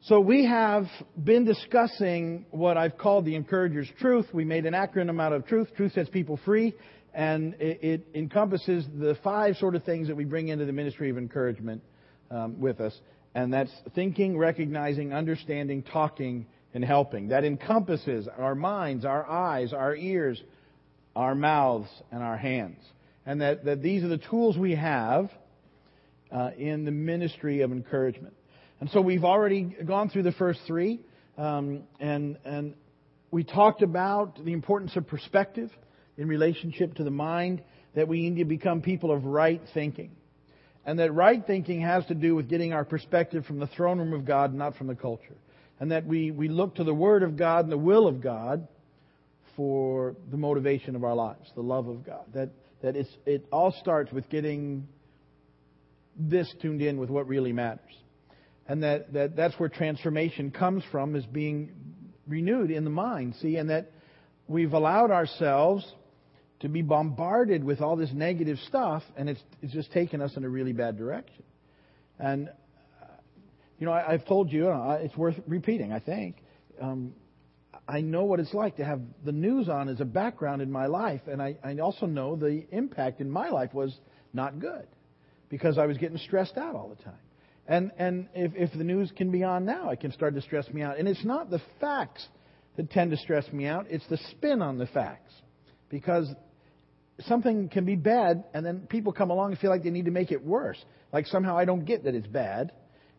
So 0.02 0.20
we 0.20 0.46
have 0.46 0.86
been 1.22 1.44
discussing 1.44 2.46
what 2.50 2.76
I've 2.76 2.96
called 2.96 3.24
the 3.24 3.34
encourager's 3.34 3.88
truth. 4.00 4.26
We 4.32 4.44
made 4.44 4.64
an 4.64 4.72
acronym 4.72 5.20
out 5.20 5.32
of 5.32 5.46
truth. 5.46 5.68
Truth 5.76 5.92
sets 5.92 6.08
people 6.08 6.38
free. 6.44 6.74
And 7.12 7.54
it, 7.54 7.82
it 7.82 8.06
encompasses 8.14 8.86
the 8.94 9.16
five 9.22 9.56
sort 9.56 9.74
of 9.74 9.84
things 9.84 10.08
that 10.08 10.16
we 10.16 10.24
bring 10.24 10.48
into 10.48 10.64
the 10.64 10.72
ministry 10.72 11.10
of 11.10 11.18
encouragement 11.18 11.82
um, 12.30 12.60
with 12.60 12.80
us. 12.80 12.98
And 13.34 13.52
that's 13.52 13.72
thinking, 13.94 14.38
recognizing, 14.38 15.12
understanding, 15.12 15.82
talking, 15.82 16.46
and 16.78 16.84
helping. 16.84 17.30
That 17.30 17.44
encompasses 17.44 18.28
our 18.38 18.54
minds, 18.54 19.04
our 19.04 19.28
eyes, 19.28 19.72
our 19.72 19.96
ears, 19.96 20.40
our 21.16 21.34
mouths, 21.34 21.88
and 22.12 22.22
our 22.22 22.36
hands. 22.36 22.78
And 23.26 23.40
that, 23.40 23.64
that 23.64 23.82
these 23.82 24.04
are 24.04 24.08
the 24.08 24.19
tools 24.30 24.56
we 24.56 24.76
have 24.76 25.28
uh, 26.30 26.50
in 26.56 26.84
the 26.84 26.92
ministry 26.92 27.62
of 27.62 27.72
encouragement. 27.72 28.34
And 28.78 28.88
so 28.90 29.00
we've 29.00 29.25
already 29.25 29.62
gone 29.62 30.08
through 30.08 30.22
the 30.22 30.30
first 30.30 30.60
three, 30.69 31.00
um, 31.36 31.82
and 31.98 32.38
and 32.44 32.75
we 33.32 33.42
talked 33.42 33.82
about 33.82 34.38
the 34.44 34.52
importance 34.52 34.94
of 34.94 35.08
perspective 35.08 35.70
in 36.16 36.28
relationship 36.28 36.94
to 36.94 37.02
the 37.02 37.10
mind. 37.10 37.60
That 37.96 38.06
we 38.06 38.30
need 38.30 38.38
to 38.38 38.44
become 38.44 38.82
people 38.82 39.10
of 39.10 39.25
right 39.25 39.60
thinking, 39.75 40.12
and 40.86 41.00
that 41.00 41.12
right 41.12 41.44
thinking 41.44 41.80
has 41.80 42.06
to 42.06 42.14
do 42.14 42.36
with 42.36 42.48
getting 42.48 42.72
our 42.72 42.84
perspective 42.84 43.46
from 43.46 43.58
the 43.58 43.66
throne 43.66 43.98
room 43.98 44.12
of 44.12 44.25
God, 44.25 44.54
not 44.54 44.76
from 44.76 44.86
the 44.86 44.94
culture, 44.94 45.34
and 45.80 45.92
that 45.92 46.06
we 46.06 46.30
we 46.30 46.48
look 46.48 46.76
to 46.76 46.84
the 46.84 46.94
Word 46.94 47.22
of 47.22 47.36
God 47.36 47.64
and 47.64 47.72
the 47.72 47.78
will 47.78 48.06
of 48.06 48.20
God 48.20 48.66
for 49.56 50.14
the 50.30 50.36
motivation 50.36 50.96
of 50.96 51.04
our 51.04 51.14
lives, 51.14 51.50
the 51.54 51.62
love 51.62 51.88
of 51.88 52.04
God. 52.04 52.25
That 52.34 52.50
that 52.82 52.96
it's, 52.96 53.10
it 53.26 53.46
all 53.50 53.72
starts 53.80 54.12
with 54.12 54.28
getting 54.28 54.86
this 56.16 56.52
tuned 56.60 56.82
in 56.82 56.98
with 56.98 57.10
what 57.10 57.28
really 57.28 57.52
matters. 57.52 57.94
And 58.66 58.82
that, 58.82 59.12
that 59.14 59.37
that's 59.37 59.58
where 59.58 59.68
transformation 59.68 60.50
comes 60.50 60.85
from 60.90 61.16
is 61.16 61.25
being 61.25 61.73
renewed 62.26 62.70
in 62.70 62.85
the 62.85 62.90
mind. 62.90 63.35
See 63.40 63.56
and 63.56 63.70
that 63.70 63.90
we've 64.47 64.73
allowed 64.73 65.11
ourselves 65.11 65.90
to 66.61 66.68
be 66.68 66.82
bombarded 66.82 67.64
with 67.64 67.80
all 67.80 67.97
this 67.97 68.11
negative 68.12 68.58
stuff 68.66 69.02
and 69.16 69.28
it's, 69.28 69.40
it's 69.62 69.73
just 69.73 69.92
taken 69.92 70.20
us 70.20 70.37
in 70.37 70.44
a 70.44 70.49
really 70.49 70.73
bad 70.73 70.99
direction. 70.99 71.44
And 72.18 72.50
you 73.78 73.87
know 73.87 73.92
I, 73.92 74.12
have 74.12 74.26
told 74.26 74.52
you 74.52 74.68
uh, 74.68 74.99
it's 75.00 75.16
worth 75.16 75.37
repeating 75.47 75.92
i 75.92 75.99
think 76.00 76.37
um, 76.80 77.12
I 77.88 78.02
know 78.02 78.25
what 78.25 78.38
it's 78.38 78.52
like 78.52 78.76
to 78.76 78.85
have 78.85 79.00
the 79.25 79.32
news 79.32 79.68
on 79.68 79.88
as 79.88 80.00
a 80.00 80.04
background 80.04 80.61
in 80.61 80.70
my 80.70 80.87
life, 80.87 81.23
and 81.26 81.40
I, 81.40 81.56
I 81.64 81.78
also 81.78 82.04
know 82.04 82.37
the 82.37 82.66
impact 82.70 83.20
in 83.20 83.30
my 83.30 83.49
life 83.49 83.73
was 83.73 83.97
not 84.35 84.58
good 84.58 84.87
because 85.49 85.78
I 85.78 85.87
was 85.87 85.97
getting 85.97 86.18
stressed 86.18 86.58
out 86.58 86.75
all 86.75 86.88
the 86.88 87.02
time. 87.02 87.14
And, 87.66 87.90
and 87.99 88.28
if, 88.35 88.52
if 88.54 88.73
the 88.76 88.85
news 88.85 89.11
can 89.16 89.30
be 89.30 89.42
on 89.42 89.64
now, 89.64 89.90
it 89.90 90.00
can 90.00 90.12
start 90.12 90.35
to 90.35 90.42
stress 90.42 90.68
me 90.70 90.82
out. 90.82 90.99
And 90.99 91.06
it's 91.08 91.25
not 91.25 91.50
the 91.50 91.61
facts 91.80 92.26
that 92.76 92.90
tend 92.90 93.11
to 93.11 93.16
stress 93.16 93.50
me 93.52 93.66
out, 93.66 93.87
it's 93.90 94.06
the 94.08 94.18
spin 94.30 94.62
on 94.62 94.78
the 94.78 94.87
facts. 94.87 95.32
Because 95.90 96.28
something 97.20 97.68
can 97.68 97.85
be 97.85 97.97
bad, 97.97 98.44
and 98.54 98.64
then 98.64 98.87
people 98.88 99.12
come 99.12 99.30
along 99.30 99.52
and 99.52 99.61
feel 99.61 99.70
like 99.70 99.82
they 99.82 99.90
need 99.90 100.04
to 100.04 100.11
make 100.11 100.30
it 100.30 100.44
worse. 100.44 100.82
Like 101.12 101.26
somehow 101.26 101.56
I 101.56 101.64
don't 101.64 101.85
get 101.85 102.04
that 102.04 102.14
it's 102.14 102.26
bad. 102.26 102.73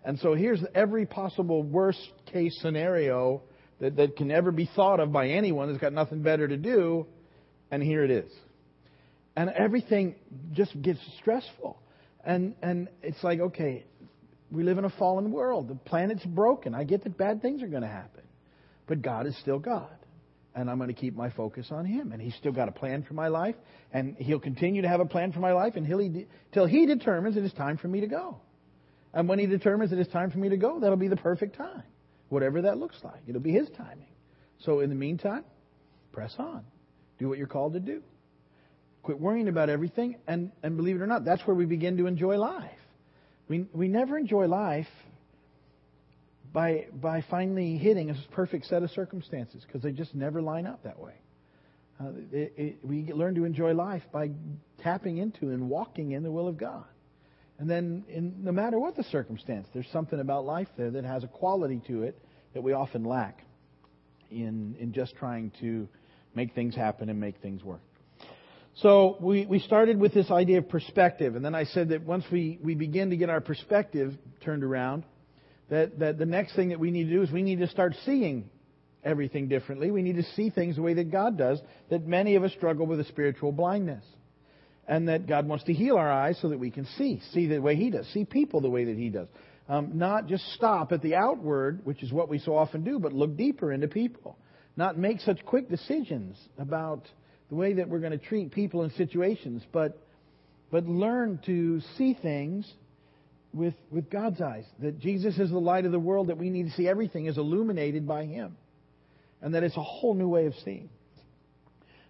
And 0.10 0.18
so 0.18 0.34
here's 0.34 0.60
every 0.74 1.06
possible 1.06 1.62
worst 1.62 2.02
case 2.34 2.58
scenario 2.64 3.44
that, 3.80 3.98
that 3.98 4.18
can 4.18 4.32
ever 4.32 4.52
be 4.52 4.68
thought 4.76 5.00
of 5.00 5.12
by 5.12 5.28
anyone 5.28 5.68
that's 5.68 5.80
got 5.80 5.94
nothing 5.94 6.24
better 6.24 6.48
to 6.48 6.58
do, 6.58 7.06
and 7.70 7.84
here 7.84 8.04
it 8.04 8.10
is. 8.10 8.32
And 9.36 9.52
everything 9.52 10.16
just 10.52 10.82
gets 10.82 10.98
stressful. 11.20 11.80
And, 12.26 12.56
and 12.64 12.90
it's 13.04 13.24
like, 13.24 13.40
okay, 13.40 13.86
we 14.50 14.64
live 14.64 14.80
in 14.80 14.86
a 14.86 14.90
fallen 14.90 15.32
world. 15.32 15.68
The 15.68 15.76
planet's 15.76 16.26
broken. 16.26 16.74
I 16.74 16.86
get 16.86 17.04
that 17.04 17.16
bad 17.16 17.44
things 17.44 17.62
are 17.62 17.68
going 17.68 17.84
to 17.84 17.88
happen. 17.88 18.24
But 18.88 19.04
God 19.04 19.28
is 19.28 19.38
still 19.38 19.60
God. 19.60 19.96
And 20.56 20.72
I'm 20.72 20.78
going 20.78 20.90
to 20.90 21.00
keep 21.00 21.16
my 21.16 21.30
focus 21.30 21.68
on 21.70 21.86
Him. 21.86 22.14
And 22.14 22.20
He's 22.20 22.34
still 22.34 22.52
got 22.52 22.68
a 22.68 22.72
plan 22.72 23.04
for 23.04 23.14
my 23.14 23.28
life. 23.28 23.54
And 23.94 24.16
He'll 24.18 24.40
continue 24.40 24.82
to 24.82 24.88
have 24.88 25.02
a 25.02 25.06
plan 25.06 25.34
for 25.34 25.40
my 25.40 25.52
life 25.52 25.76
until 25.76 26.00
He, 26.00 26.26
till 26.52 26.66
he 26.66 26.88
determines 26.88 27.38
it 27.38 27.44
is 27.44 27.54
time 27.54 27.78
for 27.78 27.88
me 27.88 28.02
to 28.02 28.08
go. 28.08 28.42
And 29.14 29.28
when 29.28 29.40
He 29.40 29.46
determines 29.46 29.92
it 29.92 30.00
is 30.00 30.08
time 30.08 30.32
for 30.32 30.38
me 30.38 30.50
to 30.50 30.58
go, 30.58 30.80
that'll 30.80 30.98
be 30.98 31.08
the 31.08 31.18
perfect 31.18 31.56
time. 31.58 31.84
Whatever 32.30 32.62
that 32.64 32.78
looks 32.78 32.98
like. 33.04 33.22
It'll 33.28 33.42
be 33.42 33.52
His 33.52 33.70
timing. 33.70 34.08
So 34.60 34.82
in 34.82 34.90
the 34.90 34.96
meantime, 34.96 35.44
press 36.12 36.36
on. 36.38 36.64
Do 37.18 37.28
what 37.28 37.38
you're 37.38 37.48
called 37.48 37.74
to 37.74 37.80
do. 37.80 38.02
Quit 39.04 39.20
worrying 39.20 39.48
about 39.48 39.70
everything. 39.70 40.18
And, 40.28 40.52
and 40.62 40.78
believe 40.78 40.96
it 40.96 41.02
or 41.02 41.08
not, 41.08 41.26
that's 41.26 41.46
where 41.48 41.56
we 41.56 41.66
begin 41.66 41.98
to 41.98 42.08
enjoy 42.08 42.38
life 42.38 42.72
We, 43.48 43.66
we 43.74 43.88
never 43.88 44.18
enjoy 44.18 44.48
life 44.48 44.88
by, 46.54 46.88
by 46.94 47.24
finally 47.30 47.78
hitting 47.78 48.10
a 48.10 48.16
perfect 48.32 48.66
set 48.66 48.84
of 48.84 48.92
circumstances 48.92 49.64
because 49.66 49.82
they 49.82 49.92
just 49.92 50.14
never 50.14 50.42
line 50.42 50.68
up 50.68 50.84
that 50.84 51.00
way. 51.00 51.14
Uh, 52.00 52.12
it, 52.32 52.54
it, 52.58 52.80
we 52.84 53.04
learn 53.12 53.36
to 53.36 53.44
enjoy 53.44 53.74
life 53.74 54.04
by 54.12 54.30
tapping 54.82 55.18
into 55.18 55.50
and 55.50 55.70
walking 55.70 56.12
in 56.12 56.24
the 56.24 56.32
will 56.32 56.48
of 56.48 56.58
God. 56.58 56.86
And 57.60 57.70
then, 57.70 58.06
in, 58.08 58.36
no 58.44 58.54
matter 58.54 58.80
what 58.80 58.96
the 58.96 59.04
circumstance, 59.04 59.68
there's 59.74 59.90
something 59.92 60.20
about 60.20 60.46
life 60.46 60.70
there 60.78 60.92
that 60.92 61.04
has 61.04 61.26
a 61.26 61.28
quality 61.28 61.82
to 61.88 62.04
it 62.04 62.18
that 62.54 62.64
we 62.64 62.72
often 62.72 63.04
lack 63.04 63.44
in, 64.32 64.76
in 64.80 64.94
just 64.94 65.16
trying 65.18 65.52
to 65.60 65.88
make 66.34 66.56
things 66.56 66.74
happen 66.74 67.10
and 67.10 67.20
make 67.20 67.42
things 67.42 67.62
work. 67.64 67.82
So 68.76 69.18
we, 69.20 69.46
we 69.46 69.60
started 69.60 70.00
with 70.00 70.14
this 70.14 70.32
idea 70.32 70.60
of 70.60 70.70
perspective, 70.70 71.36
and 71.36 71.44
then 71.44 71.54
I 71.54 71.66
said 71.66 71.90
that 71.90 72.04
once 72.04 72.24
we, 72.32 72.60
we 72.64 72.76
begin 72.76 73.10
to 73.10 73.18
get 73.18 73.30
our 73.30 73.42
perspective 73.42 74.14
turned 74.42 74.64
around, 74.64 75.04
that, 75.70 76.00
that 76.00 76.18
the 76.18 76.26
next 76.26 76.56
thing 76.56 76.70
that 76.70 76.80
we 76.80 76.92
need 76.92 77.06
to 77.06 77.12
do 77.12 77.22
is 77.22 77.32
we 77.32 77.44
need 77.44 77.60
to 77.60 77.68
start 77.68 77.94
seeing 78.06 78.50
everything 79.04 79.50
differently. 79.50 79.92
We 79.92 80.02
need 80.02 80.16
to 80.16 80.24
see 80.36 80.50
things 80.50 80.78
the 80.78 80.82
way 80.82 80.94
that 80.94 81.12
God 81.12 81.38
does, 81.38 81.60
that 81.90 82.08
many 82.08 82.36
of 82.36 82.44
us 82.44 82.54
struggle 82.54 82.86
with 82.86 83.02
a 83.02 83.06
spiritual 83.06 83.52
blindness. 83.52 84.04
And 84.90 85.08
that 85.08 85.28
God 85.28 85.48
wants 85.48 85.64
to 85.66 85.74
heal 85.74 85.96
our 85.98 86.12
eyes 86.12 86.38
so 86.42 86.50
that 86.50 86.58
we 86.58 86.72
can 86.72 86.86
see, 86.98 87.22
see 87.32 87.46
the 87.46 87.60
way 87.60 87.76
He 87.76 87.92
does, 87.92 88.08
see 88.08 88.26
people 88.26 88.60
the 88.60 88.70
way 88.70 88.86
that 88.86 88.98
He 88.98 89.10
does. 89.10 89.28
Um, 89.70 90.00
not 90.00 90.26
just 90.26 90.44
stop 90.54 90.92
at 90.92 91.04
the 91.04 91.14
outward, 91.14 91.82
which 91.84 92.02
is 92.02 92.12
what 92.12 92.28
we 92.28 92.40
so 92.40 92.58
often 92.58 92.84
do, 92.84 92.98
but 92.98 93.14
look 93.14 93.38
deeper 93.38 93.72
into 93.72 93.88
people. 93.88 94.36
Not 94.76 94.98
make 94.98 95.20
such 95.20 95.46
quick 95.46 95.70
decisions 95.70 96.38
about 96.58 97.04
the 97.50 97.56
way 97.56 97.74
that 97.74 97.88
we're 97.88 98.00
going 98.00 98.18
to 98.18 98.26
treat 98.26 98.52
people 98.52 98.82
and 98.82 98.92
situations, 98.94 99.62
but, 99.72 100.02
but 100.72 100.88
learn 100.88 101.40
to 101.46 101.82
see 101.98 102.18
things 102.20 102.72
with, 103.54 103.76
with 103.92 104.10
God's 104.10 104.42
eyes. 104.42 104.66
That 104.80 105.00
Jesus 105.00 105.38
is 105.38 105.52
the 105.52 105.60
light 105.60 105.86
of 105.86 105.92
the 105.92 106.00
world, 106.00 106.28
that 106.28 106.38
we 106.38 106.50
need 106.50 106.64
to 106.64 106.72
see 106.72 106.88
everything 106.88 107.28
is 107.28 107.38
illuminated 107.38 108.08
by 108.08 108.26
Him. 108.26 108.58
And 109.40 109.54
that 109.54 109.64
it's 109.64 109.78
a 109.78 109.84
whole 109.84 110.16
new 110.16 110.30
way 110.30 110.48
of 110.48 110.54
seeing. 110.66 110.90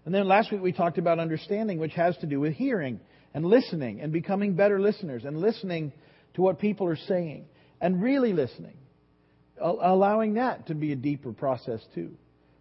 And 0.05 0.13
then 0.13 0.27
last 0.27 0.51
week 0.51 0.61
we 0.61 0.71
talked 0.71 0.97
about 0.97 1.19
understanding, 1.19 1.79
which 1.79 1.93
has 1.93 2.17
to 2.17 2.27
do 2.27 2.39
with 2.39 2.53
hearing 2.53 2.99
and 3.33 3.45
listening 3.45 4.01
and 4.01 4.11
becoming 4.11 4.55
better 4.55 4.79
listeners 4.79 5.23
and 5.25 5.37
listening 5.37 5.91
to 6.35 6.41
what 6.41 6.59
people 6.59 6.87
are 6.87 6.95
saying 6.95 7.45
and 7.81 8.01
really 8.01 8.33
listening. 8.33 8.77
Allowing 9.61 10.35
that 10.35 10.67
to 10.67 10.75
be 10.75 10.93
a 10.93 10.95
deeper 10.95 11.33
process 11.33 11.81
too. 11.93 12.15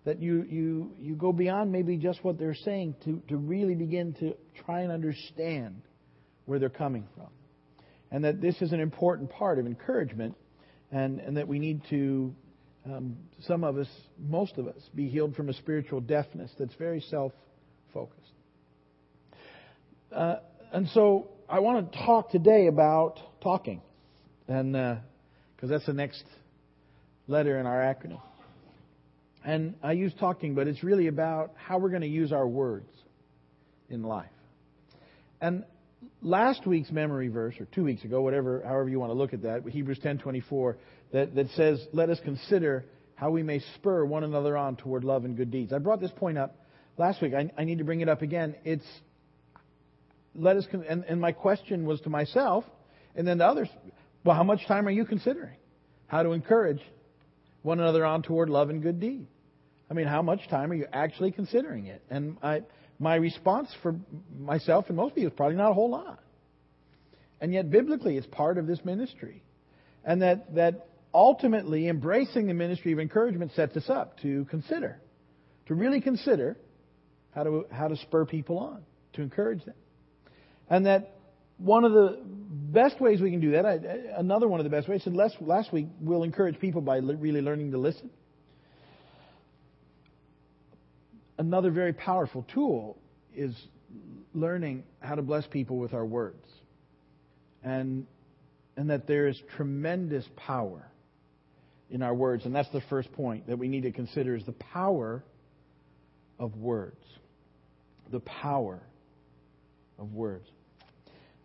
That 0.04 0.20
you, 0.20 0.44
you, 0.48 0.92
you 1.00 1.14
go 1.14 1.32
beyond 1.32 1.70
maybe 1.70 1.96
just 1.96 2.24
what 2.24 2.38
they're 2.38 2.54
saying 2.54 2.96
to, 3.04 3.22
to 3.28 3.36
really 3.36 3.74
begin 3.74 4.14
to 4.14 4.34
try 4.64 4.80
and 4.80 4.90
understand 4.90 5.82
where 6.46 6.58
they're 6.58 6.70
coming 6.70 7.06
from 7.14 7.28
and 8.10 8.24
that 8.24 8.40
this 8.40 8.60
is 8.60 8.72
an 8.72 8.80
important 8.80 9.30
part 9.30 9.58
of 9.58 9.66
encouragement, 9.66 10.34
and, 10.90 11.20
and 11.20 11.36
that 11.36 11.46
we 11.46 11.58
need 11.58 11.82
to, 11.90 12.34
um, 12.90 13.16
some 13.42 13.64
of 13.64 13.76
us, 13.76 13.88
most 14.18 14.56
of 14.58 14.66
us, 14.66 14.80
be 14.94 15.08
healed 15.08 15.34
from 15.36 15.48
a 15.48 15.52
spiritual 15.52 16.00
deafness 16.00 16.50
that's 16.58 16.74
very 16.74 17.00
self 17.00 17.32
focused. 17.92 18.32
Uh, 20.12 20.36
and 20.72 20.88
so 20.88 21.28
I 21.48 21.60
want 21.60 21.92
to 21.92 21.98
talk 21.98 22.30
today 22.30 22.66
about 22.66 23.18
talking, 23.42 23.82
and 24.46 24.72
because 24.72 25.64
uh, 25.64 25.66
that's 25.66 25.86
the 25.86 25.92
next 25.92 26.24
letter 27.26 27.58
in 27.58 27.66
our 27.66 27.78
acronym. 27.78 28.20
And 29.44 29.74
I 29.82 29.92
use 29.92 30.12
talking, 30.18 30.54
but 30.54 30.66
it's 30.66 30.82
really 30.82 31.06
about 31.06 31.52
how 31.56 31.78
we're 31.78 31.90
going 31.90 32.02
to 32.02 32.08
use 32.08 32.32
our 32.32 32.46
words 32.46 32.90
in 33.88 34.02
life. 34.02 34.26
And 35.40 35.64
last 36.22 36.66
week's 36.66 36.90
memory 36.90 37.28
verse, 37.28 37.54
or 37.60 37.66
two 37.66 37.84
weeks 37.84 38.04
ago, 38.04 38.20
whatever, 38.20 38.62
however 38.64 38.88
you 38.88 38.98
want 38.98 39.10
to 39.10 39.18
look 39.18 39.32
at 39.32 39.42
that, 39.42 39.66
Hebrews 39.68 39.98
10:24, 40.00 40.76
that, 41.12 41.34
that 41.34 41.48
says, 41.50 41.84
"Let 41.92 42.10
us 42.10 42.18
consider 42.24 42.84
how 43.14 43.30
we 43.30 43.42
may 43.42 43.60
spur 43.76 44.04
one 44.04 44.24
another 44.24 44.56
on 44.56 44.76
toward 44.76 45.04
love 45.04 45.24
and 45.24 45.36
good 45.36 45.50
deeds." 45.50 45.72
I 45.72 45.78
brought 45.78 46.00
this 46.00 46.12
point 46.16 46.38
up 46.38 46.56
last 46.96 47.22
week. 47.22 47.34
I, 47.34 47.50
I 47.56 47.64
need 47.64 47.78
to 47.78 47.84
bring 47.84 48.00
it 48.00 48.08
up 48.08 48.22
again. 48.22 48.54
It's 48.64 48.86
let 50.34 50.56
us, 50.56 50.66
con- 50.70 50.84
and, 50.88 51.04
and 51.04 51.20
my 51.20 51.32
question 51.32 51.84
was 51.84 52.00
to 52.02 52.10
myself, 52.10 52.64
and 53.16 53.26
then 53.26 53.38
to 53.38 53.46
others. 53.46 53.68
Well, 54.24 54.36
how 54.36 54.44
much 54.44 54.66
time 54.66 54.86
are 54.86 54.92
you 54.92 55.04
considering? 55.04 55.56
How 56.06 56.22
to 56.22 56.32
encourage 56.32 56.80
one 57.62 57.80
another 57.80 58.04
on 58.04 58.22
toward 58.22 58.48
love 58.48 58.70
and 58.70 58.82
good 58.82 59.00
deed? 59.00 59.26
I 59.90 59.94
mean, 59.94 60.06
how 60.06 60.22
much 60.22 60.46
time 60.48 60.70
are 60.70 60.74
you 60.74 60.86
actually 60.92 61.32
considering 61.32 61.86
it? 61.86 62.02
And 62.10 62.36
I, 62.42 62.62
my 62.98 63.14
response 63.14 63.68
for 63.82 63.94
myself 64.36 64.86
and 64.88 64.96
most 64.96 65.14
people 65.14 65.30
is 65.30 65.36
probably 65.36 65.56
not 65.56 65.70
a 65.70 65.74
whole 65.74 65.90
lot. 65.90 66.20
And 67.40 67.52
yet, 67.52 67.70
biblically, 67.70 68.16
it's 68.16 68.26
part 68.26 68.58
of 68.58 68.66
this 68.66 68.84
ministry. 68.84 69.42
And 70.04 70.22
that, 70.22 70.54
that 70.56 70.88
ultimately, 71.14 71.88
embracing 71.88 72.46
the 72.46 72.54
ministry 72.54 72.92
of 72.92 72.98
encouragement 72.98 73.52
sets 73.54 73.76
us 73.76 73.88
up 73.88 74.18
to 74.20 74.44
consider, 74.46 75.00
to 75.66 75.74
really 75.74 76.00
consider 76.00 76.56
how 77.34 77.44
to, 77.44 77.66
how 77.70 77.88
to 77.88 77.96
spur 77.96 78.24
people 78.24 78.58
on, 78.58 78.82
to 79.12 79.22
encourage 79.22 79.64
them. 79.64 79.76
And 80.68 80.86
that 80.86 81.14
one 81.58 81.84
of 81.84 81.92
the 81.92 82.18
best 82.24 83.00
ways 83.00 83.20
we 83.20 83.30
can 83.30 83.40
do 83.40 83.52
that, 83.52 83.66
I, 83.66 83.78
another 84.18 84.48
one 84.48 84.58
of 84.58 84.64
the 84.64 84.70
best 84.70 84.88
ways, 84.88 85.02
and 85.06 85.16
last, 85.16 85.36
last 85.40 85.72
week, 85.72 85.86
we'll 86.00 86.24
encourage 86.24 86.58
people 86.58 86.80
by 86.80 86.96
really 86.96 87.40
learning 87.40 87.70
to 87.72 87.78
listen. 87.78 88.10
Another 91.38 91.70
very 91.70 91.92
powerful 91.92 92.44
tool 92.52 92.98
is 93.34 93.54
learning 94.34 94.84
how 95.00 95.14
to 95.14 95.22
bless 95.22 95.46
people 95.46 95.78
with 95.78 95.94
our 95.94 96.04
words. 96.04 96.44
And, 97.62 98.06
and 98.76 98.90
that 98.90 99.06
there 99.06 99.28
is 99.28 99.40
tremendous 99.56 100.24
power 100.36 100.88
in 101.90 102.02
our 102.02 102.14
words. 102.14 102.44
And 102.44 102.54
that's 102.54 102.70
the 102.70 102.82
first 102.88 103.10
point 103.12 103.46
that 103.46 103.58
we 103.58 103.68
need 103.68 103.82
to 103.82 103.92
consider 103.92 104.36
is 104.36 104.44
the 104.44 104.52
power 104.52 105.24
of 106.38 106.56
words. 106.56 107.04
The 108.10 108.20
power 108.20 108.80
of 109.98 110.12
words. 110.12 110.48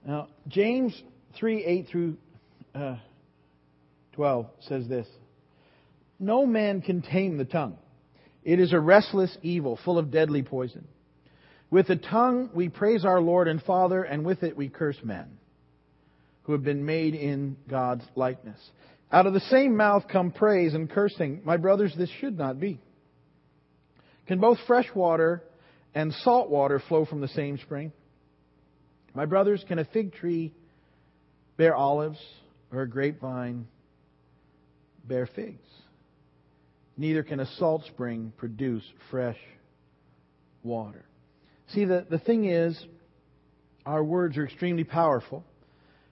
Now, 0.05 0.27
James 0.47 1.01
3 1.39 1.63
8 1.63 1.87
through 1.89 2.17
uh, 2.75 2.97
12 4.13 4.47
says 4.67 4.87
this 4.87 5.07
No 6.19 6.45
man 6.45 6.81
can 6.81 7.01
tame 7.01 7.37
the 7.37 7.45
tongue. 7.45 7.77
It 8.43 8.59
is 8.59 8.73
a 8.73 8.79
restless 8.79 9.35
evil, 9.41 9.79
full 9.83 9.97
of 9.97 10.11
deadly 10.11 10.43
poison. 10.43 10.87
With 11.69 11.87
the 11.87 11.95
tongue 11.95 12.49
we 12.53 12.69
praise 12.69 13.05
our 13.05 13.21
Lord 13.21 13.47
and 13.47 13.61
Father, 13.61 14.03
and 14.03 14.25
with 14.25 14.43
it 14.43 14.55
we 14.55 14.69
curse 14.69 14.97
men 15.03 15.37
who 16.43 16.51
have 16.51 16.63
been 16.63 16.85
made 16.85 17.15
in 17.15 17.57
God's 17.69 18.03
likeness. 18.15 18.59
Out 19.11 19.27
of 19.27 19.33
the 19.33 19.39
same 19.39 19.77
mouth 19.77 20.03
come 20.11 20.31
praise 20.31 20.73
and 20.73 20.89
cursing. 20.89 21.41
My 21.43 21.57
brothers, 21.57 21.93
this 21.97 22.09
should 22.19 22.37
not 22.37 22.59
be. 22.59 22.81
Can 24.27 24.39
both 24.39 24.57
fresh 24.67 24.87
water 24.93 25.43
and 25.95 26.13
salt 26.13 26.49
water 26.49 26.81
flow 26.87 27.05
from 27.05 27.21
the 27.21 27.27
same 27.29 27.57
spring? 27.59 27.91
My 29.13 29.25
brothers, 29.25 29.63
can 29.67 29.79
a 29.79 29.85
fig 29.85 30.13
tree 30.13 30.53
bear 31.57 31.75
olives 31.75 32.19
or 32.71 32.81
a 32.81 32.89
grapevine 32.89 33.67
bear 35.05 35.27
figs? 35.27 35.67
Neither 36.97 37.23
can 37.23 37.39
a 37.39 37.45
salt 37.57 37.83
spring 37.87 38.33
produce 38.37 38.83
fresh 39.09 39.37
water. 40.63 41.05
See, 41.69 41.85
the, 41.85 42.05
the 42.09 42.19
thing 42.19 42.45
is, 42.45 42.79
our 43.85 44.03
words 44.03 44.37
are 44.37 44.45
extremely 44.45 44.83
powerful, 44.83 45.43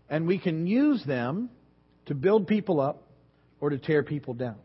and 0.09 0.27
we 0.27 0.39
can 0.39 0.65
use 0.67 1.03
them 1.05 1.49
to 2.07 2.15
build 2.15 2.47
people 2.47 2.81
up 2.81 3.07
or 3.59 3.69
to 3.69 3.77
tear 3.77 4.03
people 4.03 4.33
down. 4.33 4.57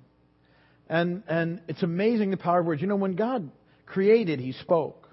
And, 0.88 1.22
and 1.28 1.60
it's 1.68 1.82
amazing 1.82 2.30
the 2.30 2.36
power 2.36 2.60
of 2.60 2.66
words. 2.66 2.80
You 2.80 2.88
know, 2.88 2.96
when 2.96 3.14
God 3.14 3.50
created, 3.84 4.40
He 4.40 4.52
spoke, 4.52 5.08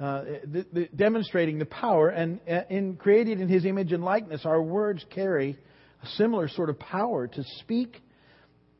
uh, 0.00 0.22
the, 0.44 0.66
the, 0.72 0.88
demonstrating 0.94 1.58
the 1.58 1.66
power. 1.66 2.08
And 2.08 2.40
uh, 2.48 2.60
in 2.70 2.96
created 2.96 3.40
in 3.40 3.48
His 3.48 3.64
image 3.64 3.92
and 3.92 4.04
likeness, 4.04 4.42
our 4.44 4.62
words 4.62 5.04
carry 5.10 5.58
a 6.02 6.06
similar 6.10 6.48
sort 6.48 6.70
of 6.70 6.78
power 6.78 7.26
to 7.26 7.44
speak 7.60 8.00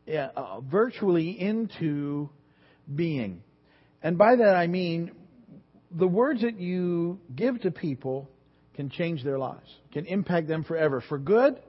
uh, 0.09 0.61
virtually 0.61 1.31
into 1.39 2.31
being. 2.95 3.43
And 4.03 4.17
by 4.17 4.37
that 4.37 4.55
I 4.57 4.67
mean 4.67 5.13
the 5.91 6.09
words 6.09 6.43
that 6.43 6.59
you 6.59 7.19
give 7.35 7.61
to 7.63 7.71
people 7.71 8.29
can 8.75 8.91
change 8.91 9.25
their 9.25 9.39
lives, 9.39 9.69
can 9.93 10.07
impact 10.07 10.49
them 10.49 10.65
forever, 10.65 11.03
for 11.09 11.19
good 11.19 11.61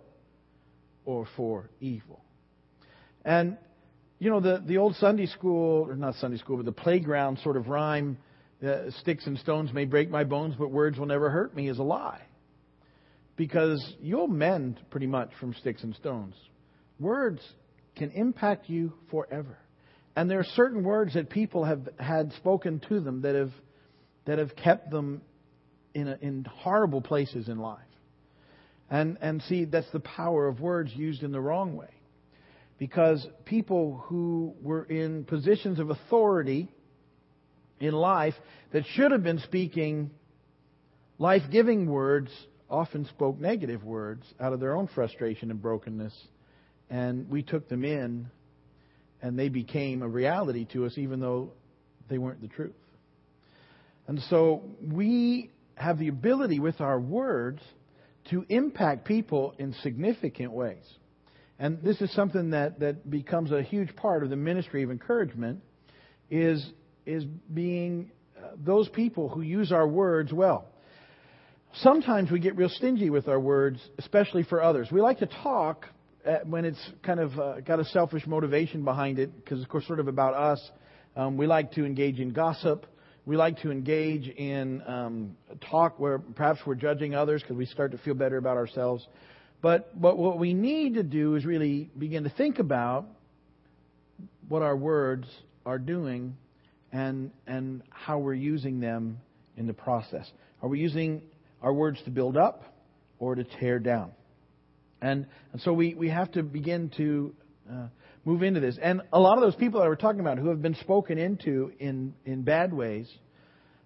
or 1.06 1.28
for 1.36 1.70
evil. 1.80 2.22
And, 3.26 3.58
you 4.20 4.30
know, 4.30 4.40
the, 4.40 4.64
the 4.66 4.78
old 4.78 4.96
Sunday 4.98 5.26
school, 5.26 5.88
or 5.90 5.96
not 5.96 6.16
Sunday 6.16 6.38
school, 6.38 6.58
but 6.58 6.66
the 6.66 6.72
playground 6.72 7.40
sort 7.40 7.58
of 7.58 7.68
rhyme, 7.68 8.18
uh, 8.66 8.92
sticks 9.00 9.26
and 9.26 9.38
stones 9.40 9.74
may 9.74 9.86
break 9.86 10.10
my 10.10 10.24
bones, 10.24 10.56
but 10.58 10.70
words 10.70 11.00
will 11.00 11.06
never 11.06 11.30
hurt 11.30 11.56
me, 11.56 11.70
is 11.70 11.80
a 11.80 11.84
lie. 11.84 12.22
Because 13.38 13.96
you'll 14.02 14.28
mend 14.28 14.80
pretty 14.92 15.08
much 15.08 15.32
from 15.40 15.54
sticks 15.56 15.84
and 15.84 15.96
stones. 15.96 16.36
Words 17.00 17.42
can 18.00 18.10
impact 18.12 18.70
you 18.70 18.94
forever. 19.12 19.60
And 20.16 20.30
there 20.30 20.40
are 20.40 20.48
certain 20.56 20.84
words 20.84 21.14
that 21.14 21.30
people 21.30 21.64
have 21.64 21.88
had 22.00 22.34
spoken 22.34 22.82
to 22.90 23.00
them 23.00 23.22
that 23.22 23.36
have, 23.36 23.54
that 24.26 24.40
have 24.40 24.56
kept 24.56 24.90
them 24.90 25.22
in, 25.94 26.08
a, 26.08 26.18
in 26.22 26.46
horrible 26.46 27.02
places 27.02 27.48
in 27.48 27.60
life. 27.60 27.80
And, 28.90 29.18
and 29.22 29.42
see, 29.44 29.66
that's 29.66 29.90
the 29.92 30.00
power 30.00 30.48
of 30.48 30.60
words 30.60 30.92
used 30.96 31.22
in 31.22 31.32
the 31.32 31.40
wrong 31.40 31.78
way. 31.78 31.94
Because 32.80 33.26
people 33.46 34.04
who 34.08 34.56
were 34.62 34.84
in 34.84 35.26
positions 35.26 35.80
of 35.80 35.90
authority 35.90 36.72
in 37.80 37.94
life 37.94 38.34
that 38.72 38.84
should 38.94 39.12
have 39.12 39.24
been 39.24 39.40
speaking 39.40 40.10
life 41.18 41.44
giving 41.52 41.88
words 41.88 42.32
often 42.70 43.06
spoke 43.06 43.40
negative 43.40 43.84
words 43.84 44.26
out 44.40 44.54
of 44.54 44.60
their 44.60 44.76
own 44.76 44.88
frustration 44.88 45.52
and 45.52 45.62
brokenness. 45.62 46.14
And 46.90 47.30
we 47.30 47.44
took 47.44 47.70
them 47.70 47.84
in, 47.84 48.30
and 49.22 49.38
they 49.38 49.50
became 49.50 50.02
a 50.02 50.08
reality 50.08 50.66
to 50.74 50.86
us, 50.86 50.98
even 50.98 51.20
though 51.20 51.52
they 52.10 52.18
weren't 52.18 52.42
the 52.42 52.48
truth. 52.48 52.74
And 54.08 54.20
so 54.30 54.64
we 54.82 55.52
have 55.76 56.00
the 56.00 56.08
ability 56.08 56.60
with 56.60 56.82
our 56.82 57.00
words 57.00 57.62
to 58.32 58.46
impact 58.50 59.06
people 59.06 59.54
in 59.60 59.74
significant 59.82 60.52
ways. 60.52 60.84
And 61.60 61.82
this 61.84 62.00
is 62.02 62.12
something 62.14 62.52
that, 62.52 62.80
that 62.80 63.10
becomes 63.10 63.52
a 63.52 63.62
huge 63.62 63.96
part 63.96 64.24
of 64.24 64.30
the 64.30 64.36
ministry 64.36 64.84
of 64.84 64.92
encouragement 64.92 65.62
is, 66.30 66.66
is 67.06 67.26
being 67.54 68.12
uh, 68.38 68.52
those 68.58 68.88
people 68.90 69.30
who 69.30 69.42
use 69.42 69.72
our 69.72 69.88
words 69.88 70.32
well. 70.32 70.66
Sometimes 71.82 72.32
we 72.32 72.40
get 72.40 72.56
real 72.56 72.70
stingy 72.70 73.10
with 73.10 73.28
our 73.28 73.40
words, 73.40 73.80
especially 74.00 74.44
for 74.44 74.64
others. 74.64 74.88
We 74.92 75.02
like 75.02 75.20
to 75.20 75.28
talk 75.28 75.86
when 76.46 76.66
it's 76.66 76.90
kind 77.04 77.20
of 77.20 77.40
uh, 77.40 77.62
got 77.62 77.80
a 77.80 77.86
selfish 77.86 78.26
motivation 78.28 78.84
behind 78.84 79.20
it, 79.20 79.36
because 79.36 79.62
of 79.62 79.70
course, 79.70 79.86
sort 79.88 80.00
of 80.00 80.08
about 80.08 80.34
us. 80.34 80.72
Um, 81.16 81.38
we 81.38 81.48
like 81.48 81.72
to 81.74 81.86
engage 81.86 82.20
in 82.20 82.32
gossip. 82.32 82.86
We 83.26 83.38
like 83.38 83.60
to 83.62 83.72
engage 83.72 84.28
in 84.28 84.82
um, 84.88 85.38
talk 85.70 86.00
where 86.00 86.20
perhaps 86.20 86.60
we're 86.66 86.76
judging 86.76 87.16
others 87.16 87.42
because 87.42 87.58
we 87.58 87.66
start 87.66 87.92
to 87.92 87.98
feel 88.00 88.14
better 88.14 88.38
about 88.38 88.58
ourselves. 88.58 89.06
But, 89.62 90.00
but 90.00 90.18
what 90.18 90.40
we 90.40 90.54
need 90.54 90.96
to 90.96 91.04
do 91.04 91.36
is 91.36 91.46
really 91.46 91.90
begin 91.98 92.24
to 92.24 92.30
think 92.30 92.60
about 92.60 93.06
what 94.48 94.62
our 94.62 94.76
words 94.76 95.28
are 95.66 95.78
doing 95.78 96.38
and, 96.92 97.32
and 97.46 97.84
how 97.90 98.20
we're 98.20 98.34
using 98.34 98.80
them 98.80 99.20
in 99.58 99.68
the 99.68 99.74
process. 99.74 100.30
Are 100.62 100.70
we 100.70 100.80
using 100.80 101.22
our 101.62 101.74
words 101.74 102.00
to 102.06 102.12
build 102.12 102.38
up 102.38 102.64
or 103.20 103.36
to 103.36 103.44
tear 103.44 103.80
down? 103.80 104.12
And, 105.02 105.28
and 105.54 105.62
so 105.62 105.74
we, 105.74 105.94
we 105.94 106.10
have 106.10 106.32
to 106.34 106.44
begin 106.44 106.92
to 106.98 107.34
uh, 107.72 107.88
move 108.26 108.44
into 108.44 108.60
this. 108.60 108.78
And 108.82 109.02
a 109.14 109.20
lot 109.20 109.38
of 109.38 109.42
those 109.42 109.56
people 109.56 109.80
that 109.80 109.88
we're 109.88 109.96
talking 109.96 110.20
about 110.20 110.38
who 110.38 110.50
have 110.50 110.62
been 110.62 110.76
spoken 110.76 111.18
into 111.18 111.72
in, 111.80 112.14
in 112.26 112.44
bad 112.44 112.74
ways, 112.74 113.10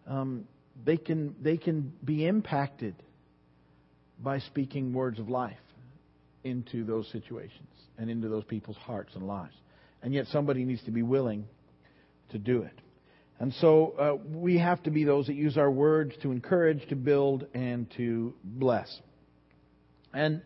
um, 0.08 0.46
they, 0.86 0.98
can, 0.98 1.36
they 1.41 1.58
can 1.58 1.93
be 2.03 2.25
impacted 2.25 2.96
by 4.20 4.39
speaking 4.39 4.93
words 4.93 5.20
of 5.20 5.29
life 5.29 5.58
into 6.43 6.84
those 6.84 7.08
situations 7.12 7.67
and 7.98 8.10
into 8.10 8.27
those 8.27 8.43
people's 8.46 8.77
hearts 8.77 9.15
and 9.15 9.27
lives. 9.27 9.53
And 10.01 10.13
yet 10.13 10.27
somebody 10.27 10.65
needs 10.65 10.84
to 10.84 10.91
be 10.91 11.03
willing 11.03 11.46
to 12.32 12.38
do 12.38 12.63
it. 12.63 12.79
And 13.39 13.53
so 13.60 13.93
uh, 14.00 14.15
we 14.29 14.58
have 14.60 14.82
to 14.84 14.91
be 14.91 15.03
those 15.03 15.27
that 15.27 15.36
use 15.36 15.58
our 15.58 15.72
words 15.72 16.13
to 16.22 16.32
encourage, 16.32 16.88
to 16.89 16.96
build, 16.96 17.46
and 17.53 17.91
to 17.98 18.34
bless. 18.43 18.89
And 20.13 20.41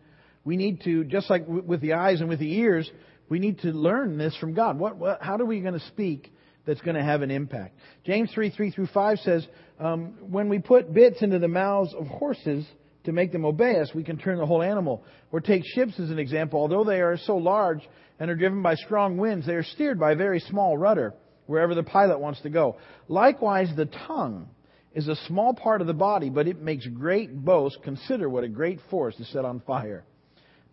we 0.48 0.56
need 0.56 0.82
to, 0.86 1.04
just 1.04 1.30
like 1.30 1.44
with 1.46 1.82
the 1.82 1.94
eyes 1.94 2.22
and 2.22 2.30
with 2.30 2.40
the 2.40 2.60
ears, 2.60 2.90
we 3.28 3.38
need 3.38 3.60
to 3.60 3.68
learn 3.68 4.18
this 4.18 4.34
from 4.38 4.54
God. 4.54 4.80
What, 4.80 4.96
what 4.96 5.22
how 5.22 5.36
are 5.36 5.44
we 5.46 5.60
going 5.60 5.74
to 5.74 5.86
speak 5.88 6.32
that's 6.66 6.80
going 6.80 6.96
to 6.96 7.04
have 7.04 7.22
an 7.22 7.32
impact? 7.32 7.78
James 8.06 8.32
3 8.34 8.52
3 8.52 8.72
through 8.72 8.88
5 8.88 9.20
says, 9.20 9.46
um, 9.78 10.14
When 10.22 10.48
we 10.48 10.60
put 10.60 10.94
bits 10.94 11.22
into 11.22 11.38
the 11.38 11.50
mouths 11.50 11.94
of 11.94 12.08
horses 12.08 12.66
to 13.04 13.12
make 13.12 13.34
them 13.34 13.44
obey 13.44 13.78
us, 13.78 13.92
we 13.94 14.06
can 14.06 14.18
turn 14.18 14.38
the 14.38 14.46
whole 14.46 14.64
animal. 14.64 15.04
Or 15.34 15.42
take 15.42 15.64
ships 15.66 16.00
as 16.00 16.12
an 16.12 16.18
example. 16.18 16.62
Although 16.62 16.86
they 16.86 17.02
are 17.02 17.18
so 17.18 17.36
large 17.36 17.82
and 18.18 18.32
are 18.32 18.36
driven 18.36 18.64
by 18.64 18.76
strong 18.76 19.18
winds, 19.18 19.46
they 19.46 19.56
are 19.56 19.64
steered 19.64 20.00
by 20.00 20.14
a 20.14 20.16
very 20.16 20.40
small 20.40 20.78
rudder 20.78 21.14
wherever 21.48 21.76
the 21.76 21.84
pilot 21.84 22.22
wants 22.22 22.40
to 22.44 22.50
go. 22.50 22.78
Likewise, 23.10 23.68
the 23.76 23.90
tongue 24.08 24.48
is 24.94 25.10
a 25.10 25.16
small 25.28 25.54
part 25.54 25.82
of 25.82 25.88
the 25.88 25.94
body, 25.94 26.30
but 26.30 26.48
it 26.48 26.62
makes 26.62 26.88
great 26.88 27.36
boast. 27.44 27.80
Consider 27.84 28.30
what 28.30 28.46
a 28.46 28.48
great 28.48 28.80
force 28.90 29.20
is 29.20 29.30
set 29.34 29.44
on 29.44 29.60
fire 29.68 30.06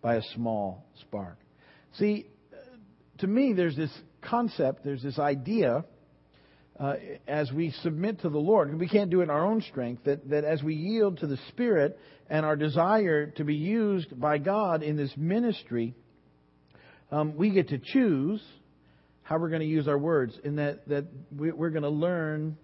by 0.05 0.17
a 0.17 0.21
small 0.35 0.85
spark. 1.01 1.39
See, 1.93 2.27
to 3.17 3.25
me, 3.25 3.53
there's 3.53 3.75
this 3.75 3.89
concept, 4.21 4.83
there's 4.83 5.01
this 5.01 5.17
idea, 5.17 5.83
uh, 6.79 6.93
as 7.27 7.51
we 7.51 7.71
submit 7.81 8.21
to 8.21 8.29
the 8.29 8.37
Lord, 8.37 8.77
we 8.77 8.87
can't 8.87 9.09
do 9.09 9.21
it 9.21 9.23
in 9.23 9.29
our 9.31 9.43
own 9.43 9.63
strength, 9.63 10.03
that, 10.03 10.29
that 10.29 10.43
as 10.43 10.61
we 10.61 10.75
yield 10.75 11.21
to 11.21 11.27
the 11.27 11.39
Spirit 11.47 11.97
and 12.29 12.45
our 12.45 12.55
desire 12.55 13.31
to 13.37 13.43
be 13.43 13.55
used 13.55 14.19
by 14.21 14.37
God 14.37 14.83
in 14.83 14.95
this 14.95 15.11
ministry, 15.17 15.95
um, 17.11 17.35
we 17.35 17.49
get 17.49 17.69
to 17.69 17.79
choose 17.79 18.43
how 19.23 19.39
we're 19.39 19.49
going 19.49 19.61
to 19.61 19.67
use 19.67 19.87
our 19.87 19.97
words, 19.97 20.37
in 20.43 20.57
that, 20.57 20.87
that 20.87 21.05
we're 21.35 21.71
going 21.71 21.81
to 21.81 21.89
learn 21.89 22.57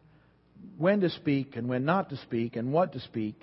when 0.77 1.01
to 1.01 1.09
speak 1.09 1.55
and 1.55 1.67
when 1.67 1.85
not 1.85 2.11
to 2.11 2.17
speak, 2.17 2.55
and 2.55 2.71
what 2.71 2.93
to 2.93 2.99
speak 2.99 3.41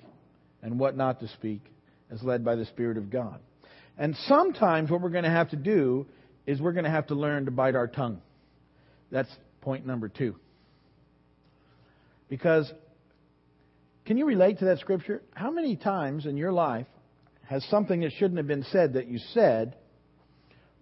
and 0.61 0.79
what 0.79 0.95
not 0.95 1.19
to 1.19 1.27
speak, 1.27 1.65
as 2.09 2.23
led 2.23 2.45
by 2.45 2.55
the 2.55 2.65
Spirit 2.67 2.95
of 2.95 3.09
God. 3.09 3.41
And 3.99 4.15
sometimes 4.27 4.89
what 4.89 5.01
we're 5.01 5.09
going 5.09 5.25
to 5.25 5.29
have 5.29 5.49
to 5.49 5.57
do 5.57 6.07
is 6.47 6.61
we're 6.61 6.71
going 6.71 6.85
to 6.85 6.89
have 6.89 7.07
to 7.07 7.15
learn 7.15 7.45
to 7.45 7.51
bite 7.51 7.75
our 7.75 7.87
tongue. 7.87 8.21
That's 9.11 9.29
point 9.61 9.85
number 9.85 10.07
two. 10.07 10.37
Because, 12.29 12.71
can 14.05 14.17
you 14.17 14.25
relate 14.25 14.59
to 14.59 14.65
that 14.65 14.79
scripture? 14.79 15.21
How 15.33 15.51
many 15.51 15.75
times 15.75 16.25
in 16.25 16.37
your 16.37 16.53
life 16.53 16.87
has 17.43 17.63
something 17.65 17.99
that 18.01 18.13
shouldn't 18.13 18.37
have 18.37 18.47
been 18.47 18.63
said 18.71 18.93
that 18.93 19.07
you 19.07 19.19
said 19.33 19.75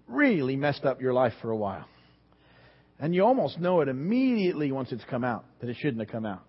really 0.08 0.56
messed 0.56 0.86
up 0.86 1.02
your 1.02 1.14
life 1.14 1.34
for 1.42 1.50
a 1.50 1.58
while? 1.58 1.88
And 3.00 3.16
you 3.16 3.24
almost 3.24 3.60
know 3.60 3.82
it 3.82 3.88
immediately 3.88 4.72
once 4.72 4.92
it's 4.92 5.04
come 5.06 5.24
out 5.24 5.46
that 5.60 5.70
it 5.70 5.78
shouldn't 5.80 6.00
have 6.00 6.10
come 6.10 6.26
out. 6.26 6.44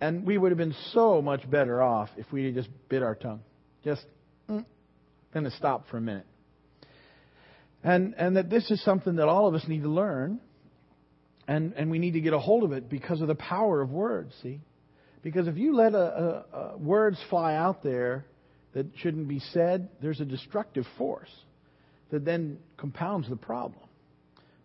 And 0.00 0.26
we 0.26 0.38
would 0.38 0.50
have 0.50 0.58
been 0.58 0.74
so 0.92 1.20
much 1.20 1.48
better 1.50 1.82
off 1.82 2.08
if 2.16 2.30
we 2.32 2.44
had 2.44 2.54
just 2.54 2.68
bit 2.88 3.02
our 3.02 3.14
tongue. 3.14 3.40
Just 3.82 4.04
mm, 4.48 4.64
then 5.34 5.44
to 5.44 5.50
stop 5.50 5.88
for 5.88 5.98
a 5.98 6.00
minute. 6.00 6.26
And 7.82 8.14
and 8.16 8.36
that 8.36 8.48
this 8.48 8.70
is 8.70 8.82
something 8.82 9.16
that 9.16 9.28
all 9.28 9.46
of 9.46 9.54
us 9.54 9.68
need 9.68 9.82
to 9.82 9.90
learn. 9.90 10.40
And 11.46 11.74
and 11.74 11.90
we 11.90 11.98
need 11.98 12.12
to 12.12 12.20
get 12.20 12.32
a 12.32 12.38
hold 12.38 12.64
of 12.64 12.72
it 12.72 12.88
because 12.88 13.20
of 13.20 13.28
the 13.28 13.34
power 13.34 13.82
of 13.82 13.90
words, 13.90 14.32
see? 14.42 14.60
Because 15.22 15.46
if 15.46 15.56
you 15.58 15.74
let 15.74 15.94
a, 15.94 15.98
a, 15.98 16.58
a 16.58 16.78
words 16.78 17.18
fly 17.28 17.54
out 17.54 17.82
there 17.82 18.24
that 18.72 18.86
shouldn't 18.96 19.28
be 19.28 19.40
said, 19.52 19.88
there's 20.00 20.20
a 20.20 20.24
destructive 20.24 20.84
force 20.98 21.30
that 22.10 22.24
then 22.24 22.58
compounds 22.76 23.28
the 23.28 23.36
problem 23.36 23.88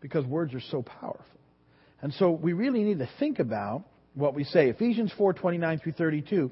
because 0.02 0.26
words 0.26 0.54
are 0.54 0.62
so 0.72 0.82
powerful. 0.82 1.24
And 2.02 2.14
so 2.14 2.32
we 2.32 2.54
really 2.54 2.84
need 2.84 3.00
to 3.00 3.10
think 3.20 3.40
about 3.40 3.84
what 4.14 4.34
we 4.34 4.44
say. 4.44 4.70
Ephesians 4.70 5.12
4:29 5.18 5.82
through 5.82 5.94
32 5.94 6.52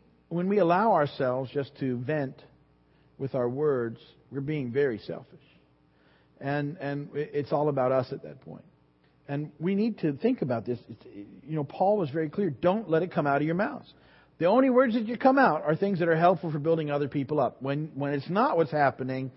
when 0.31 0.47
we 0.47 0.59
allow 0.59 0.93
ourselves 0.93 1.51
just 1.51 1.77
to 1.79 1.97
vent 1.97 2.41
with 3.17 3.35
our 3.35 3.49
words, 3.49 3.99
we're 4.31 4.39
being 4.39 4.71
very 4.71 4.97
selfish. 4.99 5.39
And 6.39 6.77
and 6.77 7.09
it's 7.13 7.51
all 7.51 7.67
about 7.67 7.91
us 7.91 8.07
at 8.11 8.23
that 8.23 8.41
point. 8.41 8.63
And 9.27 9.51
we 9.59 9.75
need 9.75 9.99
to 9.99 10.13
think 10.13 10.41
about 10.41 10.65
this. 10.65 10.79
It's, 10.89 11.05
you 11.45 11.55
know, 11.55 11.63
Paul 11.63 11.97
was 11.97 12.09
very 12.09 12.29
clear. 12.29 12.49
Don't 12.49 12.89
let 12.89 13.03
it 13.03 13.11
come 13.11 13.27
out 13.27 13.37
of 13.37 13.43
your 13.43 13.55
mouths. 13.55 13.93
The 14.39 14.45
only 14.45 14.69
words 14.69 14.93
that 14.95 15.05
you 15.05 15.17
come 15.17 15.37
out 15.37 15.63
are 15.63 15.75
things 15.75 15.99
that 15.99 16.07
are 16.07 16.15
helpful 16.15 16.51
for 16.51 16.59
building 16.59 16.89
other 16.89 17.07
people 17.07 17.39
up. 17.39 17.61
When 17.61 17.91
when 17.93 18.13
it's 18.13 18.29
not 18.29 18.55
what's 18.55 18.71
happening, 18.71 19.31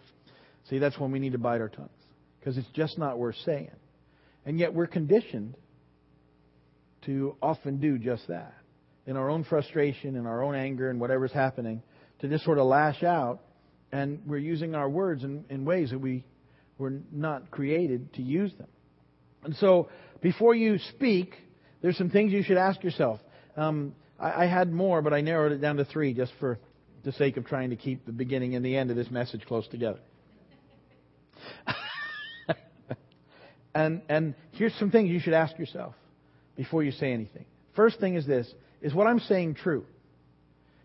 see, 0.70 0.78
that's 0.78 0.98
when 0.98 1.10
we 1.10 1.18
need 1.18 1.32
to 1.32 1.38
bite 1.38 1.60
our 1.60 1.68
tongues 1.68 1.90
because 2.38 2.56
it's 2.56 2.70
just 2.72 2.98
not 2.98 3.18
worth 3.18 3.36
saying. 3.44 3.70
And 4.46 4.60
yet 4.60 4.72
we're 4.72 4.86
conditioned 4.86 5.56
to 7.06 7.36
often 7.42 7.80
do 7.80 7.98
just 7.98 8.28
that. 8.28 8.54
In 9.06 9.16
our 9.16 9.28
own 9.28 9.44
frustration, 9.44 10.16
in 10.16 10.26
our 10.26 10.42
own 10.42 10.54
anger, 10.54 10.90
and 10.90 11.00
whatever's 11.00 11.32
happening, 11.32 11.82
to 12.20 12.28
just 12.28 12.44
sort 12.44 12.58
of 12.58 12.66
lash 12.66 13.02
out. 13.02 13.40
And 13.92 14.20
we're 14.26 14.38
using 14.38 14.74
our 14.74 14.88
words 14.88 15.24
in, 15.24 15.44
in 15.50 15.64
ways 15.64 15.90
that 15.90 15.98
we 15.98 16.24
were 16.78 16.94
not 17.12 17.50
created 17.50 18.12
to 18.14 18.22
use 18.22 18.52
them. 18.58 18.68
And 19.44 19.54
so, 19.56 19.88
before 20.20 20.54
you 20.54 20.78
speak, 20.90 21.34
there's 21.82 21.98
some 21.98 22.10
things 22.10 22.32
you 22.32 22.42
should 22.42 22.56
ask 22.56 22.82
yourself. 22.82 23.20
Um, 23.56 23.94
I, 24.18 24.44
I 24.44 24.46
had 24.46 24.72
more, 24.72 25.02
but 25.02 25.12
I 25.12 25.20
narrowed 25.20 25.52
it 25.52 25.58
down 25.58 25.76
to 25.76 25.84
three 25.84 26.14
just 26.14 26.32
for 26.40 26.58
the 27.04 27.12
sake 27.12 27.36
of 27.36 27.44
trying 27.44 27.70
to 27.70 27.76
keep 27.76 28.06
the 28.06 28.12
beginning 28.12 28.54
and 28.54 28.64
the 28.64 28.76
end 28.76 28.90
of 28.90 28.96
this 28.96 29.10
message 29.10 29.42
close 29.46 29.68
together. 29.68 30.00
and, 33.74 34.00
and 34.08 34.34
here's 34.52 34.74
some 34.74 34.90
things 34.90 35.10
you 35.10 35.20
should 35.20 35.34
ask 35.34 35.58
yourself 35.58 35.94
before 36.56 36.82
you 36.82 36.92
say 36.92 37.12
anything. 37.12 37.44
First 37.76 38.00
thing 38.00 38.14
is 38.14 38.26
this 38.26 38.50
is 38.84 38.92
what 38.92 39.06
I'm 39.06 39.18
saying 39.18 39.54
true? 39.54 39.86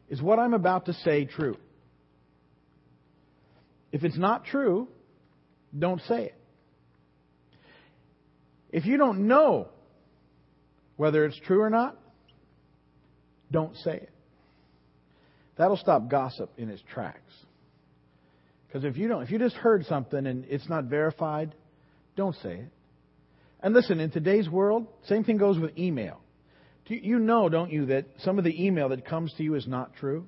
Is 0.08 0.22
what 0.22 0.40
I'm 0.40 0.54
about 0.54 0.86
to 0.86 0.94
say 0.94 1.26
true? 1.26 1.58
If 3.92 4.06
it's 4.06 4.18
not 4.18 4.46
true, 4.46 4.88
don't 5.78 6.02
say 6.08 6.28
it. 6.28 6.36
If 8.72 8.86
you 8.86 8.98
don't 8.98 9.28
know 9.28 9.68
whether 10.96 11.26
it's 11.26 11.38
true 11.42 11.62
or 11.62 11.70
not, 11.70 11.98
don't 13.52 13.76
say 13.78 13.96
it. 13.96 14.12
That'll 15.58 15.78
stop 15.78 16.08
gossip 16.10 16.52
in 16.58 16.70
its 16.70 16.82
tracks. 16.94 17.34
Because 18.68 18.86
if 18.86 18.96
you 18.96 19.10
don't, 19.10 19.24
if 19.24 19.32
you 19.32 19.40
just 19.40 19.56
heard 19.56 19.86
something 19.88 20.26
and 20.26 20.46
it's 20.48 20.70
not 20.70 20.86
verified, 20.86 21.54
don't 22.16 22.36
say 22.38 22.54
it. 22.54 22.72
And 23.62 23.74
listen, 23.74 24.00
in 24.00 24.10
today's 24.10 24.48
world, 24.48 24.88
same 25.08 25.26
thing 25.26 25.38
goes 25.38 25.60
with 25.60 25.78
email. 25.78 26.22
You 26.89 27.19
know, 27.19 27.49
don't 27.49 27.71
you, 27.71 27.86
that 27.88 28.06
some 28.23 28.38
of 28.38 28.43
the 28.43 28.65
email 28.65 28.89
that 28.89 29.06
comes 29.06 29.34
to 29.38 29.43
you 29.43 29.56
is 29.56 29.67
not 29.67 29.95
true? 29.95 30.28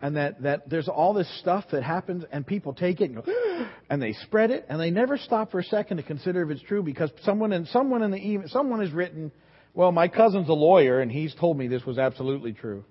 And 0.00 0.16
that, 0.16 0.42
that 0.42 0.68
there's 0.68 0.88
all 0.88 1.14
this 1.14 1.28
stuff 1.40 1.66
that 1.72 1.82
happens 1.82 2.24
and 2.32 2.46
people 2.46 2.74
take 2.74 3.00
it 3.00 3.10
and 3.10 3.16
go, 3.16 3.24
and 3.90 4.02
they 4.02 4.12
spread 4.12 4.50
it 4.50 4.66
and 4.68 4.80
they 4.80 4.90
never 4.90 5.16
stop 5.16 5.50
for 5.50 5.60
a 5.60 5.64
second 5.64 5.98
to 5.98 6.02
consider 6.02 6.42
if 6.42 6.50
it's 6.50 6.62
true 6.62 6.82
because 6.82 7.10
someone 7.22 7.52
in, 7.52 7.66
someone 7.66 8.02
in 8.02 8.10
the 8.10 8.18
email, 8.18 8.48
someone 8.48 8.80
has 8.80 8.90
written, 8.90 9.30
well, 9.72 9.92
my 9.92 10.08
cousin's 10.08 10.48
a 10.48 10.54
lawyer 10.54 11.00
and 11.00 11.12
he's 11.12 11.34
told 11.34 11.56
me 11.56 11.68
this 11.68 11.84
was 11.84 11.98
absolutely 11.98 12.52
true. 12.52 12.84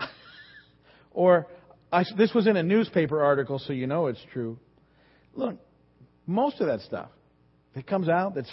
or, 1.10 1.48
I, 1.92 2.04
this 2.16 2.32
was 2.34 2.46
in 2.46 2.56
a 2.56 2.62
newspaper 2.62 3.22
article, 3.22 3.58
so 3.58 3.72
you 3.72 3.86
know 3.86 4.06
it's 4.06 4.24
true. 4.32 4.58
Look, 5.34 5.56
most 6.26 6.60
of 6.60 6.66
that 6.66 6.80
stuff 6.80 7.10
that 7.74 7.86
comes 7.86 8.08
out 8.08 8.34
that 8.34 8.46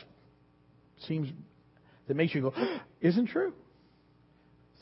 seems 1.08 1.30
that 2.08 2.16
makes 2.16 2.34
you 2.34 2.42
go, 2.42 2.54
isn't 3.02 3.28
true. 3.28 3.54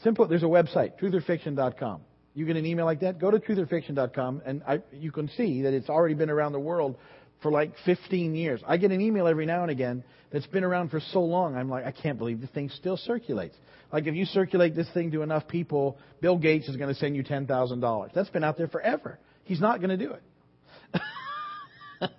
Simple. 0.03 0.27
There's 0.27 0.43
a 0.43 0.47
website, 0.47 0.99
truthorfiction.com. 0.99 2.01
You 2.34 2.45
get 2.45 2.55
an 2.55 2.65
email 2.65 2.86
like 2.86 3.01
that, 3.01 3.19
go 3.19 3.29
to 3.29 3.39
truthorfiction.com, 3.39 4.41
and 4.45 4.63
I, 4.65 4.81
you 4.93 5.12
can 5.12 5.29
see 5.29 5.63
that 5.63 5.73
it's 5.73 5.89
already 5.89 6.15
been 6.15 6.29
around 6.29 6.53
the 6.53 6.60
world 6.60 6.97
for 7.41 7.51
like 7.51 7.73
15 7.86 8.36
years. 8.36 8.62
I 8.65 8.77
get 8.77 8.91
an 8.91 9.01
email 9.01 9.27
every 9.27 9.45
now 9.45 9.63
and 9.63 9.71
again 9.71 10.03
that's 10.31 10.47
been 10.47 10.63
around 10.63 10.89
for 10.89 10.99
so 11.12 11.21
long. 11.21 11.55
I'm 11.55 11.69
like, 11.69 11.86
I 11.86 11.91
can't 11.91 12.17
believe 12.17 12.39
this 12.39 12.49
thing 12.51 12.69
still 12.69 12.97
circulates. 12.97 13.55
Like 13.91 14.07
if 14.07 14.15
you 14.15 14.25
circulate 14.25 14.75
this 14.75 14.88
thing 14.93 15.12
to 15.12 15.23
enough 15.23 15.47
people, 15.47 15.97
Bill 16.21 16.38
Gates 16.38 16.69
is 16.69 16.77
going 16.77 16.93
to 16.93 16.99
send 16.99 17.15
you 17.15 17.23
$10,000. 17.23 18.13
That's 18.13 18.29
been 18.29 18.43
out 18.43 18.57
there 18.57 18.67
forever. 18.67 19.19
He's 19.43 19.60
not 19.60 19.81
going 19.81 19.97
to 19.97 20.05
do 20.05 20.13
it. 20.13 22.12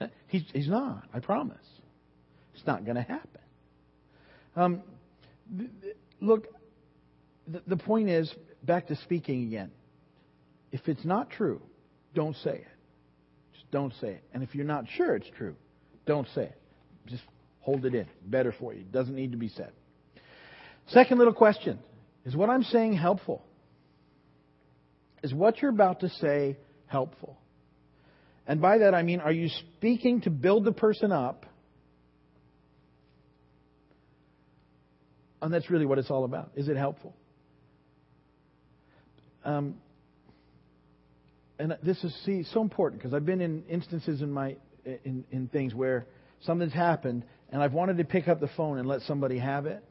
he's, 0.28 0.44
he's 0.52 0.68
not. 0.68 1.04
I 1.14 1.20
promise. 1.20 1.56
It's 2.54 2.66
not 2.66 2.84
going 2.84 2.96
to 2.96 3.02
happen. 3.02 3.40
Um, 4.58 4.82
look, 6.20 6.48
th- 7.50 7.62
the 7.66 7.76
point 7.76 8.08
is, 8.08 8.32
back 8.64 8.88
to 8.88 8.96
speaking 8.96 9.44
again. 9.44 9.70
If 10.72 10.88
it's 10.88 11.04
not 11.04 11.30
true, 11.30 11.62
don't 12.12 12.34
say 12.42 12.56
it. 12.56 12.66
Just 13.52 13.70
don't 13.70 13.92
say 14.00 14.08
it. 14.08 14.24
And 14.34 14.42
if 14.42 14.56
you're 14.56 14.66
not 14.66 14.86
sure 14.96 15.14
it's 15.14 15.30
true, 15.36 15.54
don't 16.06 16.26
say 16.34 16.42
it. 16.42 16.60
Just 17.06 17.22
hold 17.60 17.84
it 17.84 17.94
in. 17.94 18.06
Better 18.26 18.52
for 18.58 18.74
you. 18.74 18.80
It 18.80 18.90
doesn't 18.90 19.14
need 19.14 19.30
to 19.30 19.38
be 19.38 19.48
said. 19.48 19.70
Second 20.88 21.18
little 21.18 21.34
question 21.34 21.78
Is 22.24 22.34
what 22.34 22.50
I'm 22.50 22.64
saying 22.64 22.94
helpful? 22.94 23.44
Is 25.22 25.32
what 25.32 25.62
you're 25.62 25.70
about 25.70 26.00
to 26.00 26.08
say 26.08 26.56
helpful? 26.86 27.38
And 28.44 28.60
by 28.60 28.78
that 28.78 28.92
I 28.92 29.02
mean, 29.04 29.20
are 29.20 29.32
you 29.32 29.50
speaking 29.76 30.22
to 30.22 30.30
build 30.30 30.64
the 30.64 30.72
person 30.72 31.12
up? 31.12 31.46
And 35.40 35.52
that's 35.52 35.70
really 35.70 35.86
what 35.86 35.98
it's 35.98 36.10
all 36.10 36.24
about. 36.24 36.50
Is 36.56 36.68
it 36.68 36.76
helpful? 36.76 37.14
Um, 39.44 39.76
and 41.58 41.76
this 41.82 42.02
is 42.04 42.14
see 42.24 42.44
so 42.52 42.60
important 42.60 43.00
because 43.00 43.14
I've 43.14 43.26
been 43.26 43.40
in 43.40 43.64
instances 43.68 44.22
in 44.22 44.30
my 44.30 44.56
in, 44.84 45.24
in 45.30 45.48
things 45.48 45.74
where 45.74 46.06
something's 46.40 46.72
happened 46.72 47.24
and 47.50 47.62
I've 47.62 47.72
wanted 47.72 47.98
to 47.98 48.04
pick 48.04 48.28
up 48.28 48.40
the 48.40 48.50
phone 48.56 48.78
and 48.78 48.88
let 48.88 49.02
somebody 49.02 49.38
have 49.38 49.66
it. 49.66 49.82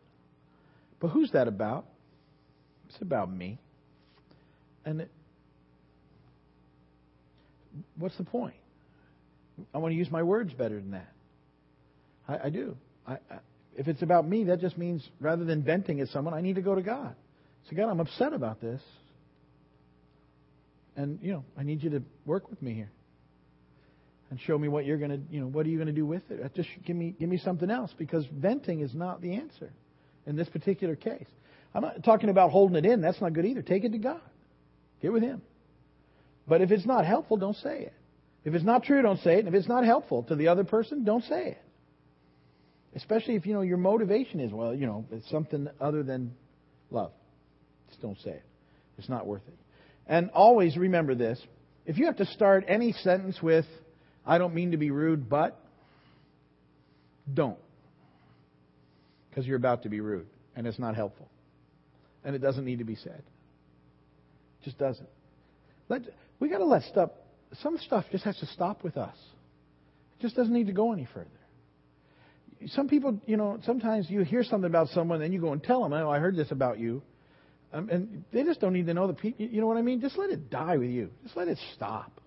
But 0.99 1.10
who's 1.10 1.31
that 1.31 1.47
about? 1.47 1.86
It's 2.89 3.01
about 3.01 3.31
me. 3.31 3.60
And 4.86 5.01
it, 5.01 5.12
what's 7.97 8.17
the 8.17 8.23
point? 8.23 8.55
I 9.73 9.79
want 9.79 9.91
to 9.91 9.97
use 9.97 10.10
my 10.10 10.23
words 10.23 10.53
better 10.53 10.75
than 10.75 10.91
that. 10.91 11.12
I, 12.27 12.38
I 12.45 12.49
do. 12.49 12.77
I, 13.05 13.13
I, 13.13 13.39
if 13.77 13.87
it's 13.87 14.01
about 14.01 14.27
me, 14.27 14.45
that 14.45 14.59
just 14.59 14.77
means 14.77 15.07
rather 15.19 15.45
than 15.45 15.63
venting 15.63 16.01
at 16.01 16.09
someone, 16.09 16.33
I 16.33 16.41
need 16.41 16.55
to 16.55 16.61
go 16.61 16.73
to 16.75 16.81
God. 16.81 17.15
So 17.69 17.75
God, 17.75 17.89
I'm 17.89 17.99
upset 17.99 18.33
about 18.33 18.59
this. 18.59 18.81
And, 20.95 21.19
you 21.21 21.31
know, 21.31 21.45
I 21.55 21.61
need 21.61 21.83
you 21.83 21.91
to 21.91 22.01
work 22.25 22.49
with 22.49 22.59
me 22.59 22.73
here. 22.73 22.89
And 24.31 24.39
show 24.41 24.57
me 24.57 24.67
what 24.67 24.85
you're 24.85 24.97
going 24.97 25.11
to, 25.11 25.19
you 25.31 25.39
know, 25.39 25.47
what 25.47 25.65
are 25.65 25.69
you 25.69 25.77
going 25.77 25.87
to 25.87 25.93
do 25.93 26.05
with 26.05 26.23
it? 26.31 26.43
Uh, 26.43 26.49
just 26.55 26.67
give 26.85 26.95
me, 26.95 27.15
give 27.17 27.29
me 27.29 27.37
something 27.37 27.69
else 27.69 27.93
because 27.97 28.25
venting 28.33 28.81
is 28.81 28.93
not 28.95 29.21
the 29.21 29.35
answer 29.35 29.71
in 30.25 30.35
this 30.35 30.49
particular 30.49 30.95
case. 30.95 31.27
I'm 31.73 31.83
not 31.83 32.03
talking 32.03 32.29
about 32.29 32.49
holding 32.49 32.75
it 32.75 32.85
in. 32.85 32.99
That's 32.99 33.21
not 33.21 33.33
good 33.33 33.45
either. 33.45 33.61
Take 33.61 33.83
it 33.83 33.91
to 33.91 33.99
God. 33.99 34.21
Get 35.01 35.13
with 35.13 35.21
Him. 35.21 35.43
But 36.47 36.61
if 36.61 36.71
it's 36.71 36.85
not 36.85 37.05
helpful, 37.05 37.37
don't 37.37 37.55
say 37.57 37.81
it. 37.81 37.93
If 38.43 38.55
it's 38.55 38.65
not 38.65 38.83
true, 38.83 39.01
don't 39.01 39.19
say 39.21 39.35
it. 39.35 39.39
And 39.39 39.49
if 39.49 39.53
it's 39.53 39.67
not 39.67 39.85
helpful 39.85 40.23
to 40.23 40.35
the 40.35 40.47
other 40.47 40.63
person, 40.63 41.03
don't 41.03 41.23
say 41.23 41.49
it. 41.49 41.61
Especially 42.97 43.36
if 43.36 43.45
you 43.45 43.53
know 43.53 43.62
your 43.62 43.77
motivation 43.77 44.39
is 44.39 44.51
well, 44.51 44.73
you 44.73 44.88
know, 44.88 45.05
it's 45.12 45.29
something 45.29 45.67
other 45.79 46.01
than 46.01 46.33
love. 46.89 47.12
Just 47.89 48.01
don't 48.01 48.19
say 48.21 48.31
it. 48.31 48.43
It's 48.97 49.07
not 49.07 49.27
worth 49.27 49.43
it. 49.47 49.53
And 50.07 50.31
always 50.31 50.75
remember 50.75 51.13
this. 51.13 51.39
If 51.86 51.99
you 51.99 52.07
have 52.07 52.17
to 52.17 52.25
start 52.25 52.65
any 52.67 52.93
sentence 52.93 53.39
with, 53.39 53.65
I 54.25 54.39
don't 54.39 54.55
mean 54.55 54.71
to 54.71 54.77
be 54.77 54.89
rude, 54.89 55.29
but, 55.29 55.60
don't. 57.31 57.60
Because 59.29 59.45
you're 59.45 59.57
about 59.57 59.83
to 59.83 59.89
be 59.89 60.01
rude, 60.01 60.27
and 60.55 60.65
it's 60.65 60.79
not 60.79 60.95
helpful. 60.95 61.29
And 62.23 62.36
it 62.36 62.39
doesn't 62.39 62.65
need 62.65 62.79
to 62.79 62.86
be 62.86 62.95
said. 62.95 63.21
It 64.62 64.65
just 64.65 64.79
doesn't. 64.79 65.10
Let, 65.88 66.01
we 66.39 66.49
got 66.49 66.57
to 66.57 66.65
let 66.65 66.81
stuff, 66.81 67.12
some 67.62 67.77
stuff 67.77 68.05
just 68.12 68.23
has 68.23 68.38
to 68.38 68.47
stop 68.47 68.83
with 68.83 68.97
us. 68.97 69.15
It 70.17 70.23
just 70.23 70.36
doesn't 70.36 70.51
need 70.51 70.65
to 70.65 70.73
go 70.73 70.93
any 70.93 71.07
further. 71.13 71.29
Some 72.67 72.87
people, 72.87 73.21
you 73.25 73.37
know, 73.37 73.59
sometimes 73.65 74.09
you 74.09 74.21
hear 74.21 74.43
something 74.43 74.69
about 74.69 74.89
someone 74.89 75.21
and 75.21 75.33
you 75.33 75.39
go 75.39 75.51
and 75.51 75.63
tell 75.63 75.83
them, 75.83 75.93
oh, 75.93 76.09
I 76.09 76.19
heard 76.19 76.35
this 76.35 76.51
about 76.51 76.79
you. 76.79 77.03
Um, 77.71 77.89
and 77.89 78.23
they 78.31 78.43
just 78.43 78.59
don't 78.59 78.73
need 78.73 78.87
to 78.87 78.93
know 78.93 79.07
the 79.07 79.13
people. 79.13 79.45
You 79.45 79.61
know 79.61 79.67
what 79.67 79.77
I 79.77 79.81
mean? 79.81 80.01
Just 80.01 80.17
let 80.17 80.29
it 80.29 80.49
die 80.49 80.77
with 80.77 80.89
you. 80.89 81.09
Just 81.23 81.35
let 81.35 81.47
it 81.47 81.59
stop. 81.75 82.21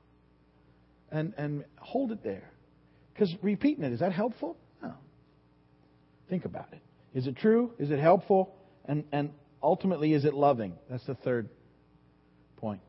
And, 1.10 1.34
and 1.36 1.64
hold 1.78 2.12
it 2.12 2.22
there. 2.22 2.50
Because 3.12 3.34
repeating 3.42 3.84
it, 3.84 3.92
is 3.92 4.00
that 4.00 4.12
helpful? 4.12 4.56
No. 4.82 4.94
Think 6.28 6.44
about 6.44 6.68
it. 6.72 6.80
Is 7.14 7.26
it 7.26 7.36
true? 7.36 7.72
Is 7.78 7.90
it 7.90 7.98
helpful? 7.98 8.54
And, 8.84 9.04
and 9.10 9.30
ultimately, 9.62 10.12
is 10.12 10.24
it 10.24 10.34
loving? 10.34 10.74
That's 10.88 11.04
the 11.06 11.16
third 11.16 11.48
point. 12.56 12.80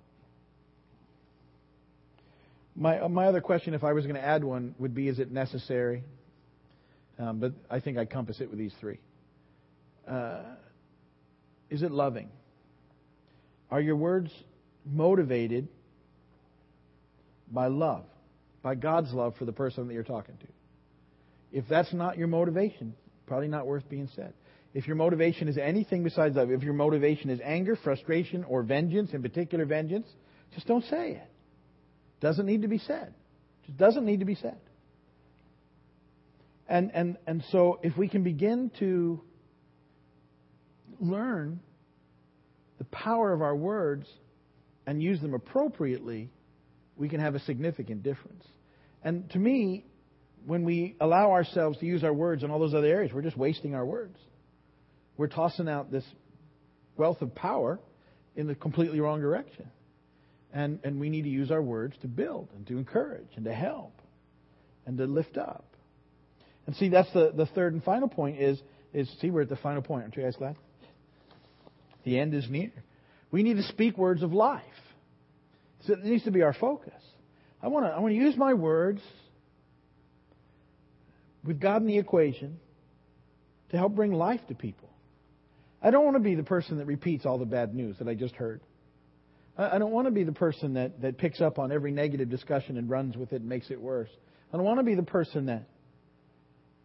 My, 2.75 3.07
my 3.07 3.25
other 3.25 3.41
question, 3.41 3.73
if 3.73 3.83
I 3.83 3.93
was 3.93 4.05
going 4.05 4.15
to 4.15 4.23
add 4.23 4.43
one, 4.43 4.75
would 4.77 4.93
be 4.93 5.07
is 5.07 5.19
it 5.19 5.31
necessary? 5.31 6.03
Um, 7.21 7.37
but 7.39 7.53
I 7.69 7.79
think 7.79 7.97
I 7.97 8.05
compass 8.05 8.41
it 8.41 8.49
with 8.49 8.57
these 8.57 8.73
three. 8.79 8.99
Uh, 10.07 10.41
is 11.69 11.83
it 11.83 11.91
loving? 11.91 12.29
Are 13.69 13.79
your 13.79 13.95
words 13.95 14.31
motivated 14.85 15.67
by 17.51 17.67
love, 17.67 18.05
by 18.63 18.73
God's 18.75 19.13
love 19.13 19.35
for 19.37 19.45
the 19.45 19.51
person 19.51 19.87
that 19.87 19.93
you're 19.93 20.03
talking 20.03 20.35
to? 20.37 20.47
If 21.51 21.65
that's 21.69 21.93
not 21.93 22.17
your 22.17 22.27
motivation, 22.27 22.95
probably 23.27 23.49
not 23.49 23.67
worth 23.67 23.87
being 23.87 24.09
said. 24.15 24.33
If 24.73 24.87
your 24.87 24.95
motivation 24.95 25.47
is 25.47 25.57
anything 25.57 26.03
besides 26.03 26.37
love, 26.37 26.49
if 26.49 26.63
your 26.63 26.73
motivation 26.73 27.29
is 27.29 27.39
anger, 27.43 27.77
frustration, 27.83 28.45
or 28.45 28.63
vengeance, 28.63 29.11
in 29.13 29.21
particular 29.21 29.65
vengeance, 29.65 30.07
just 30.55 30.65
don't 30.65 30.85
say 30.85 31.11
it. 31.11 31.29
Doesn't 32.19 32.45
need 32.45 32.63
to 32.63 32.67
be 32.67 32.79
said. 32.79 33.13
Just 33.65 33.77
doesn't 33.77 34.05
need 34.05 34.21
to 34.21 34.25
be 34.25 34.35
said. 34.35 34.57
And, 36.71 36.89
and, 36.93 37.17
and 37.27 37.43
so 37.51 37.81
if 37.83 37.97
we 37.97 38.07
can 38.07 38.23
begin 38.23 38.71
to 38.79 39.21
learn 41.01 41.59
the 42.77 42.85
power 42.85 43.33
of 43.33 43.41
our 43.41 43.55
words 43.55 44.07
and 44.87 45.03
use 45.03 45.19
them 45.19 45.33
appropriately, 45.33 46.29
we 46.95 47.09
can 47.09 47.19
have 47.19 47.35
a 47.35 47.41
significant 47.41 48.03
difference. 48.03 48.45
And 49.03 49.29
to 49.31 49.37
me, 49.37 49.83
when 50.45 50.63
we 50.63 50.95
allow 51.01 51.31
ourselves 51.31 51.77
to 51.79 51.85
use 51.85 52.05
our 52.05 52.13
words 52.13 52.41
in 52.41 52.51
all 52.51 52.59
those 52.59 52.73
other 52.73 52.87
areas, 52.87 53.11
we're 53.13 53.21
just 53.21 53.37
wasting 53.37 53.75
our 53.75 53.85
words. 53.85 54.17
We're 55.17 55.27
tossing 55.27 55.67
out 55.67 55.91
this 55.91 56.05
wealth 56.95 57.21
of 57.21 57.35
power 57.35 57.81
in 58.37 58.47
the 58.47 58.55
completely 58.55 59.01
wrong 59.01 59.19
direction. 59.19 59.69
And, 60.53 60.79
and 60.85 61.01
we 61.01 61.09
need 61.09 61.23
to 61.23 61.29
use 61.29 61.51
our 61.51 61.61
words 61.61 61.97
to 62.01 62.07
build 62.07 62.47
and 62.55 62.65
to 62.67 62.77
encourage 62.77 63.27
and 63.35 63.43
to 63.43 63.53
help 63.53 64.01
and 64.85 64.97
to 64.99 65.03
lift 65.03 65.37
up. 65.37 65.65
And 66.67 66.75
see, 66.75 66.89
that's 66.89 67.11
the, 67.13 67.31
the 67.35 67.45
third 67.47 67.73
and 67.73 67.83
final 67.83 68.07
point 68.07 68.39
is, 68.39 68.61
is, 68.93 69.09
see, 69.19 69.29
we're 69.31 69.41
at 69.41 69.49
the 69.49 69.55
final 69.55 69.81
point. 69.81 70.03
Aren't 70.03 70.15
you 70.15 70.23
guys 70.23 70.35
glad? 70.35 70.55
The 72.03 72.19
end 72.19 72.33
is 72.33 72.49
near. 72.49 72.71
We 73.31 73.43
need 73.43 73.57
to 73.57 73.63
speak 73.63 73.97
words 73.97 74.23
of 74.23 74.33
life. 74.33 74.63
So 75.85 75.93
it 75.93 76.03
needs 76.03 76.23
to 76.25 76.31
be 76.31 76.43
our 76.43 76.53
focus. 76.53 76.93
I 77.61 77.67
want 77.67 77.85
to, 77.85 77.91
I 77.91 77.99
want 77.99 78.11
to 78.13 78.19
use 78.19 78.35
my 78.37 78.53
words 78.53 79.01
with 81.43 81.59
God 81.59 81.81
in 81.81 81.87
the 81.87 81.97
equation 81.97 82.59
to 83.69 83.77
help 83.77 83.95
bring 83.95 84.13
life 84.13 84.41
to 84.49 84.55
people. 84.55 84.89
I 85.81 85.89
don't 85.89 86.03
want 86.05 86.15
to 86.15 86.21
be 86.21 86.35
the 86.35 86.43
person 86.43 86.77
that 86.77 86.85
repeats 86.85 87.25
all 87.25 87.39
the 87.39 87.45
bad 87.45 87.73
news 87.73 87.97
that 87.99 88.07
I 88.07 88.13
just 88.13 88.35
heard. 88.35 88.61
I 89.57 89.79
don't 89.79 89.91
want 89.91 90.07
to 90.07 90.11
be 90.11 90.23
the 90.23 90.31
person 90.31 90.75
that, 90.75 91.01
that 91.01 91.17
picks 91.17 91.41
up 91.41 91.59
on 91.59 91.71
every 91.71 91.91
negative 91.91 92.29
discussion 92.29 92.77
and 92.77 92.89
runs 92.89 93.17
with 93.17 93.33
it 93.33 93.41
and 93.41 93.49
makes 93.49 93.69
it 93.69 93.79
worse. 93.79 94.09
I 94.53 94.57
don't 94.57 94.65
want 94.65 94.79
to 94.79 94.83
be 94.83 94.95
the 94.95 95.03
person 95.03 95.47
that 95.47 95.67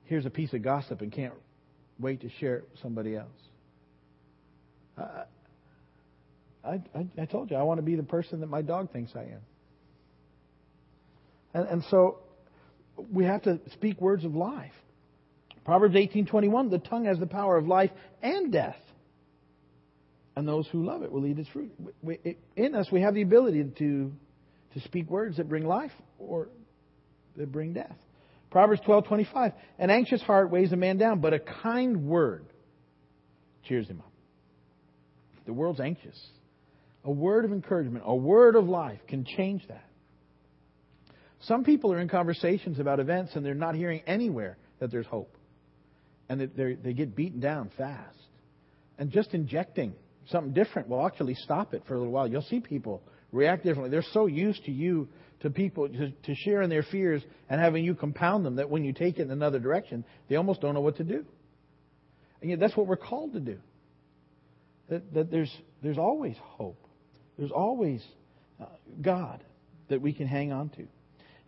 hears 0.06 0.26
a 0.26 0.30
piece 0.30 0.52
of 0.52 0.62
gossip 0.62 1.00
and 1.00 1.12
can't 1.12 1.34
wait 1.98 2.20
to 2.22 2.30
share 2.40 2.56
it 2.56 2.68
with 2.70 2.80
somebody 2.80 3.16
else. 3.16 3.28
I, 4.98 6.80
I, 6.94 7.06
I 7.18 7.24
told 7.26 7.50
you, 7.50 7.56
I 7.56 7.62
want 7.62 7.78
to 7.78 7.82
be 7.82 7.96
the 7.96 8.02
person 8.02 8.40
that 8.40 8.48
my 8.48 8.62
dog 8.62 8.92
thinks 8.92 9.12
I 9.14 9.22
am. 9.22 9.40
And, 11.54 11.68
and 11.68 11.84
so 11.90 12.18
we 13.12 13.24
have 13.24 13.42
to 13.42 13.60
speak 13.72 14.00
words 14.00 14.24
of 14.24 14.34
life. 14.34 14.72
Proverbs 15.64 15.94
18:21, 15.94 16.70
the 16.70 16.78
tongue 16.78 17.06
has 17.06 17.18
the 17.18 17.26
power 17.26 17.56
of 17.56 17.66
life 17.66 17.90
and 18.22 18.52
death. 18.52 18.76
And 20.36 20.46
those 20.46 20.68
who 20.68 20.84
love 20.84 21.02
it 21.02 21.10
will 21.10 21.26
eat 21.26 21.38
its 21.38 21.48
fruit. 21.48 21.72
In 22.56 22.74
us, 22.74 22.88
we 22.92 23.00
have 23.00 23.14
the 23.14 23.22
ability 23.22 23.64
to, 23.78 24.12
to 24.74 24.80
speak 24.80 25.08
words 25.08 25.38
that 25.38 25.48
bring 25.48 25.66
life 25.66 25.92
or 26.18 26.48
that 27.36 27.50
bring 27.50 27.72
death. 27.72 27.96
Proverbs 28.50 28.80
12:25, 28.87 29.52
an 29.78 29.90
anxious 29.90 30.22
heart 30.22 30.50
weighs 30.50 30.72
a 30.72 30.76
man 30.76 30.96
down, 30.96 31.20
but 31.20 31.35
a 31.35 31.38
kind 31.38 32.06
word 32.06 32.46
cheers 33.64 33.88
him 33.88 34.00
up. 34.00 34.12
The 35.44 35.52
world's 35.52 35.80
anxious. 35.80 36.18
A 37.04 37.11
word 37.11 37.44
of 37.44 37.52
encouragement, 37.52 38.04
a 38.06 38.16
word 38.16 38.56
of 38.56 38.68
life 38.68 39.00
can 39.06 39.24
change 39.24 39.66
that. 39.68 39.88
Some 41.42 41.62
people 41.62 41.92
are 41.92 42.00
in 42.00 42.09
conversations 42.09 42.80
about 42.80 42.98
events 42.98 43.37
and 43.37 43.46
they're 43.46 43.54
not 43.54 43.74
hearing 43.76 44.02
anywhere 44.06 44.56
that 44.80 44.90
there's 44.90 45.06
hope. 45.06 45.37
And 46.28 46.40
they 46.40 46.92
get 46.92 47.14
beaten 47.14 47.38
down 47.38 47.70
fast. 47.76 48.18
And 48.98 49.12
just 49.12 49.35
injecting 49.35 49.94
something 50.30 50.52
different 50.52 50.88
will 50.88 51.06
actually 51.06 51.35
stop 51.35 51.74
it 51.74 51.85
for 51.87 51.94
a 51.94 51.98
little 51.98 52.12
while. 52.12 52.26
You'll 52.26 52.42
see 52.42 52.59
people 52.59 53.02
react 53.30 53.62
differently. 53.62 53.90
They're 53.90 54.02
so 54.12 54.26
used 54.26 54.64
to 54.64 54.72
you, 54.72 55.09
to 55.40 55.51
people, 55.51 55.88
to, 55.88 56.11
to 56.11 56.35
sharing 56.35 56.70
their 56.70 56.83
fears 56.83 57.22
and 57.49 57.61
having 57.61 57.85
you 57.85 57.94
compound 57.94 58.44
them 58.44 58.57
that 58.57 58.70
when 58.70 58.85
you 58.85 58.92
take 58.92 59.18
it 59.18 59.22
in 59.22 59.31
another 59.31 59.59
direction, 59.59 60.05
they 60.29 60.37
almost 60.37 60.61
don't 60.61 60.75
know 60.75 60.81
what 60.81 60.96
to 60.96 61.05
do. 61.05 61.25
And 62.40 62.51
yet 62.51 62.61
that's 62.61 62.77
what 62.77 62.87
we're 62.87 62.96
called 62.96 63.33
to 63.35 63.40
do. 63.40 63.59
That, 64.88 65.12
that 65.14 65.31
there's, 65.31 65.55
there's 65.83 65.99
always 65.99 66.37
hope. 66.40 66.87
There's 67.38 67.51
always 67.51 68.03
uh, 68.61 68.66
God 69.03 69.42
that 69.88 70.01
we 70.01 70.12
can 70.12 70.27
hang 70.27 70.53
on 70.53 70.70
to. 70.70 70.87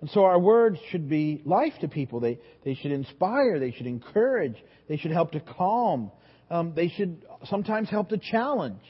And 0.00 0.10
so 0.10 0.24
our 0.24 0.38
words 0.38 0.78
should 0.90 1.08
be 1.08 1.42
life 1.44 1.72
to 1.80 1.88
people. 1.88 2.20
They, 2.20 2.38
they 2.64 2.74
should 2.74 2.92
inspire. 2.92 3.58
They 3.58 3.72
should 3.72 3.86
encourage. 3.86 4.56
They 4.88 4.96
should 4.96 5.10
help 5.10 5.32
to 5.32 5.40
calm. 5.40 6.10
Um, 6.50 6.72
they 6.74 6.88
should 6.88 7.24
sometimes 7.44 7.88
help 7.90 8.10
to 8.10 8.18
challenge 8.18 8.82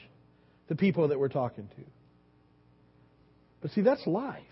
the 0.67 0.75
people 0.75 1.07
that 1.07 1.19
we're 1.19 1.29
talking 1.29 1.67
to. 1.67 1.83
But 3.61 3.71
see, 3.71 3.81
that's 3.81 4.05
life. 4.05 4.43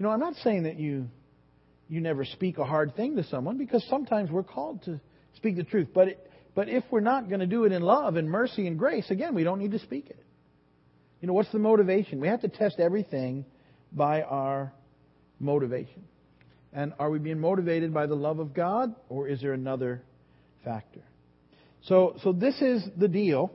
You 0.00 0.06
know, 0.06 0.12
I'm 0.12 0.20
not 0.20 0.36
saying 0.36 0.62
that 0.62 0.80
you 0.80 1.08
you 1.90 2.00
never 2.00 2.24
speak 2.24 2.56
a 2.56 2.64
hard 2.64 2.96
thing 2.96 3.16
to 3.16 3.24
someone 3.24 3.58
because 3.58 3.84
sometimes 3.90 4.30
we're 4.30 4.42
called 4.42 4.82
to 4.84 4.98
speak 5.36 5.56
the 5.56 5.62
truth. 5.62 5.88
But 5.92 6.08
it, 6.08 6.30
but 6.54 6.70
if 6.70 6.84
we're 6.90 7.00
not 7.00 7.28
going 7.28 7.40
to 7.40 7.46
do 7.46 7.64
it 7.64 7.72
in 7.72 7.82
love 7.82 8.16
and 8.16 8.30
mercy 8.30 8.66
and 8.66 8.78
grace, 8.78 9.10
again, 9.10 9.34
we 9.34 9.44
don't 9.44 9.58
need 9.58 9.72
to 9.72 9.78
speak 9.78 10.08
it. 10.08 10.24
You 11.20 11.28
know, 11.28 11.34
what's 11.34 11.52
the 11.52 11.58
motivation? 11.58 12.18
We 12.18 12.28
have 12.28 12.40
to 12.40 12.48
test 12.48 12.80
everything 12.80 13.44
by 13.92 14.22
our 14.22 14.72
motivation. 15.38 16.04
And 16.72 16.94
are 16.98 17.10
we 17.10 17.18
being 17.18 17.38
motivated 17.38 17.92
by 17.92 18.06
the 18.06 18.14
love 18.14 18.38
of 18.38 18.54
God, 18.54 18.94
or 19.10 19.28
is 19.28 19.42
there 19.42 19.52
another 19.52 20.00
factor? 20.64 21.02
So, 21.82 22.16
so 22.22 22.32
this 22.32 22.54
is 22.62 22.82
the 22.96 23.08
deal 23.08 23.52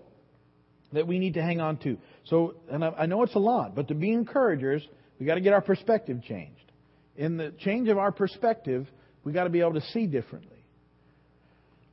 that 0.93 1.08
we 1.08 1.17
need 1.17 1.34
to 1.36 1.41
hang 1.41 1.60
on 1.60 1.77
to. 1.77 1.97
So, 2.25 2.53
and 2.69 2.86
I, 2.86 2.89
I 2.89 3.05
know 3.08 3.23
it's 3.23 3.34
a 3.34 3.39
lot, 3.39 3.73
but 3.73 3.88
to 3.88 3.95
be 3.95 4.12
encouragers, 4.12 4.88
we 5.19 5.25
got 5.25 5.36
to 5.36 5.41
get 5.41 5.54
our 5.54 5.62
perspective 5.62 6.21
changed. 6.23 6.71
In 7.15 7.38
the 7.38 7.54
change 7.60 7.88
of 7.88 7.97
our 7.97 8.12
perspective, 8.12 8.88
we've 9.23 9.36
got 9.36 9.45
to 9.45 9.49
be 9.49 9.62
able 9.62 9.73
to 9.73 9.86
see 9.93 10.08
differently. 10.08 10.51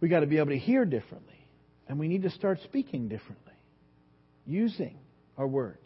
We've 0.01 0.11
got 0.11 0.21
to 0.21 0.27
be 0.27 0.39
able 0.39 0.51
to 0.51 0.59
hear 0.59 0.85
differently, 0.85 1.47
and 1.89 1.99
we 1.99 2.09
need 2.09 2.23
to 2.23 2.31
start 2.31 2.59
speaking 2.65 3.09
differently, 3.09 3.53
using 4.47 4.99
our 5.39 5.47
words 5.47 5.79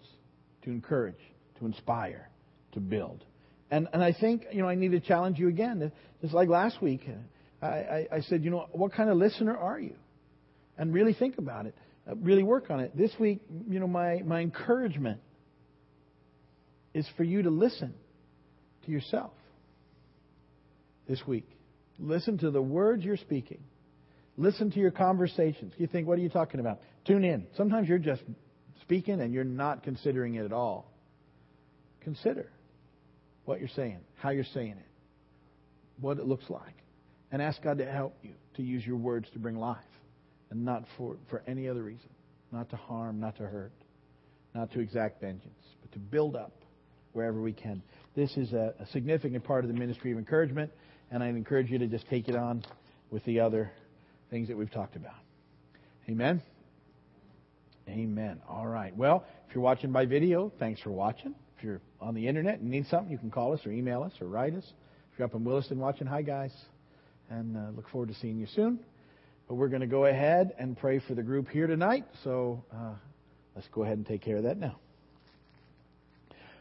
to 0.63 0.71
encourage, 0.71 1.21
to 1.59 1.67
inspire, 1.67 2.31
to 2.73 2.81
build. 2.81 3.25
And, 3.71 3.89
and 3.93 4.03
I 4.03 4.13
think, 4.13 4.47
you 4.53 4.63
know, 4.63 4.69
I 4.69 4.75
need 4.75 4.93
to 4.93 5.01
challenge 5.01 5.39
you 5.39 5.49
again. 5.49 5.93
Just 6.23 6.33
like 6.33 6.49
last 6.49 6.81
week, 6.81 7.03
I, 7.61 7.67
I, 7.67 8.07
I 8.13 8.21
said, 8.23 8.45
you 8.45 8.51
know, 8.51 8.69
what 8.73 8.93
kind 8.93 9.11
of 9.11 9.17
listener 9.17 9.57
are 9.57 9.79
you? 9.79 9.97
And 10.79 10.95
really 10.95 11.15
think 11.15 11.39
about 11.39 11.67
it. 11.67 11.75
Uh, 12.09 12.15
really 12.17 12.43
work 12.43 12.71
on 12.71 12.81
it. 12.81 12.97
This 12.97 13.11
week, 13.19 13.41
you 13.69 13.81
know, 13.81 13.87
my, 13.87 14.23
my 14.25 14.41
encouragement 14.41 15.21
is 16.97 17.07
for 17.19 17.25
you 17.25 17.43
to 17.43 17.51
listen 17.51 17.93
to 18.87 18.91
yourself 18.91 19.33
this 21.07 21.21
week. 21.27 21.47
Listen 21.99 22.39
to 22.39 22.51
the 22.51 22.63
words 22.63 23.05
you're 23.05 23.19
speaking. 23.19 23.63
Listen 24.39 24.71
to 24.71 24.79
your 24.79 24.91
conversations. 24.91 25.75
You 25.77 25.89
think, 25.89 26.09
what 26.09 26.19
are 26.19 26.23
you 26.23 26.31
talking 26.31 26.59
about? 26.59 26.81
Tune 27.07 27.23
in. 27.23 27.49
Sometimes 27.55 27.87
you're 27.87 27.99
just 27.99 28.23
speaking 28.81 29.21
and 29.21 29.35
you're 29.35 29.45
not 29.45 29.83
considering 29.83 30.37
it 30.37 30.47
at 30.47 30.55
all. 30.55 30.91
Consider 32.01 32.51
what 33.45 33.61
you're 33.61 33.69
saying, 33.77 33.99
how 34.15 34.31
you're 34.31 34.45
saying 34.55 34.71
it, 34.79 34.91
what 36.01 36.17
it 36.17 36.25
looks 36.25 36.49
like. 36.49 36.63
And 37.31 37.43
ask 37.43 37.61
God 37.63 37.77
to 37.77 37.85
help 37.85 38.17
you 38.23 38.33
to 38.55 38.63
use 38.63 38.87
your 38.87 38.97
words 38.97 39.29
to 39.35 39.39
bring 39.39 39.57
life 39.57 39.77
and 40.49 40.65
not 40.65 40.85
for, 40.97 41.17
for 41.29 41.43
any 41.47 41.69
other 41.69 41.83
reason. 41.83 42.09
Not 42.53 42.71
to 42.71 42.77
harm, 42.77 43.21
not 43.21 43.37
to 43.37 43.43
hurt, 43.43 43.73
not 44.55 44.73
to 44.73 44.81
exact 44.81 45.21
vengeance, 45.21 45.53
but 45.83 45.93
to 45.93 45.99
build 45.99 46.37
up 46.37 46.53
wherever 47.17 47.41
we 47.41 47.53
can. 47.53 47.83
This 48.15 48.37
is 48.37 48.53
a, 48.53 48.75
a 48.79 48.87
significant 48.93 49.43
part 49.43 49.65
of 49.65 49.73
the 49.73 49.79
ministry 49.79 50.13
of 50.13 50.19
encouragement, 50.19 50.71
and 51.11 51.23
I 51.23 51.29
encourage 51.29 51.71
you 51.71 51.79
to 51.79 51.87
just 51.87 52.07
take 52.09 52.29
it 52.29 52.37
on 52.37 52.63
with 53.11 53.25
the 53.25 53.41
other 53.41 53.73
things 54.31 54.49
that 54.49 54.57
we've 54.57 54.71
talked 54.71 54.97
about. 54.97 55.15
Amen? 56.09 56.43
Amen. 57.89 58.41
All 58.49 58.67
right. 58.67 58.95
Well, 58.95 59.25
if 59.49 59.55
you're 59.55 59.65
watching 59.65 59.93
by 59.93 60.05
video, 60.05 60.53
thanks 60.59 60.81
for 60.81 60.91
watching. 60.91 61.35
If 61.57 61.65
you're 61.65 61.81
on 62.01 62.15
the 62.15 62.29
internet 62.29 62.59
and 62.59 62.71
need 62.71 62.87
something, 62.87 63.11
you 63.11 63.19
can 63.19 63.31
call 63.31 63.55
us 63.55 63.61
or 63.65 63.71
email 63.73 64.03
us 64.03 64.13
or 64.21 64.27
write 64.27 64.55
us. 64.55 64.65
If 65.13 65.19
you're 65.19 65.27
up 65.27 65.35
in 65.35 65.43
Williston 65.43 65.79
watching, 65.79 66.07
hi 66.07 66.21
guys, 66.21 66.53
and 67.31 67.57
uh, 67.57 67.71
look 67.75 67.89
forward 67.89 68.09
to 68.09 68.15
seeing 68.15 68.39
you 68.39 68.47
soon. 68.55 68.79
But 69.49 69.55
we're 69.55 69.69
going 69.69 69.81
to 69.81 69.87
go 69.87 70.05
ahead 70.05 70.53
and 70.59 70.77
pray 70.77 70.99
for 70.99 71.15
the 71.15 71.23
group 71.23 71.49
here 71.49 71.67
tonight. 71.67 72.05
So 72.25 72.63
uh, 72.75 72.95
let's 73.55 73.69
go 73.69 73.85
ahead 73.85 73.97
and 73.97 74.07
take 74.07 74.21
care 74.21 74.37
of 74.37 74.43
that 74.43 74.59
now. 74.59 74.77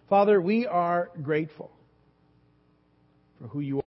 Father, 0.09 0.39
we 0.39 0.67
are 0.67 1.09
grateful 1.21 1.71
for 3.39 3.47
who 3.47 3.59
you 3.59 3.77
are. 3.77 3.81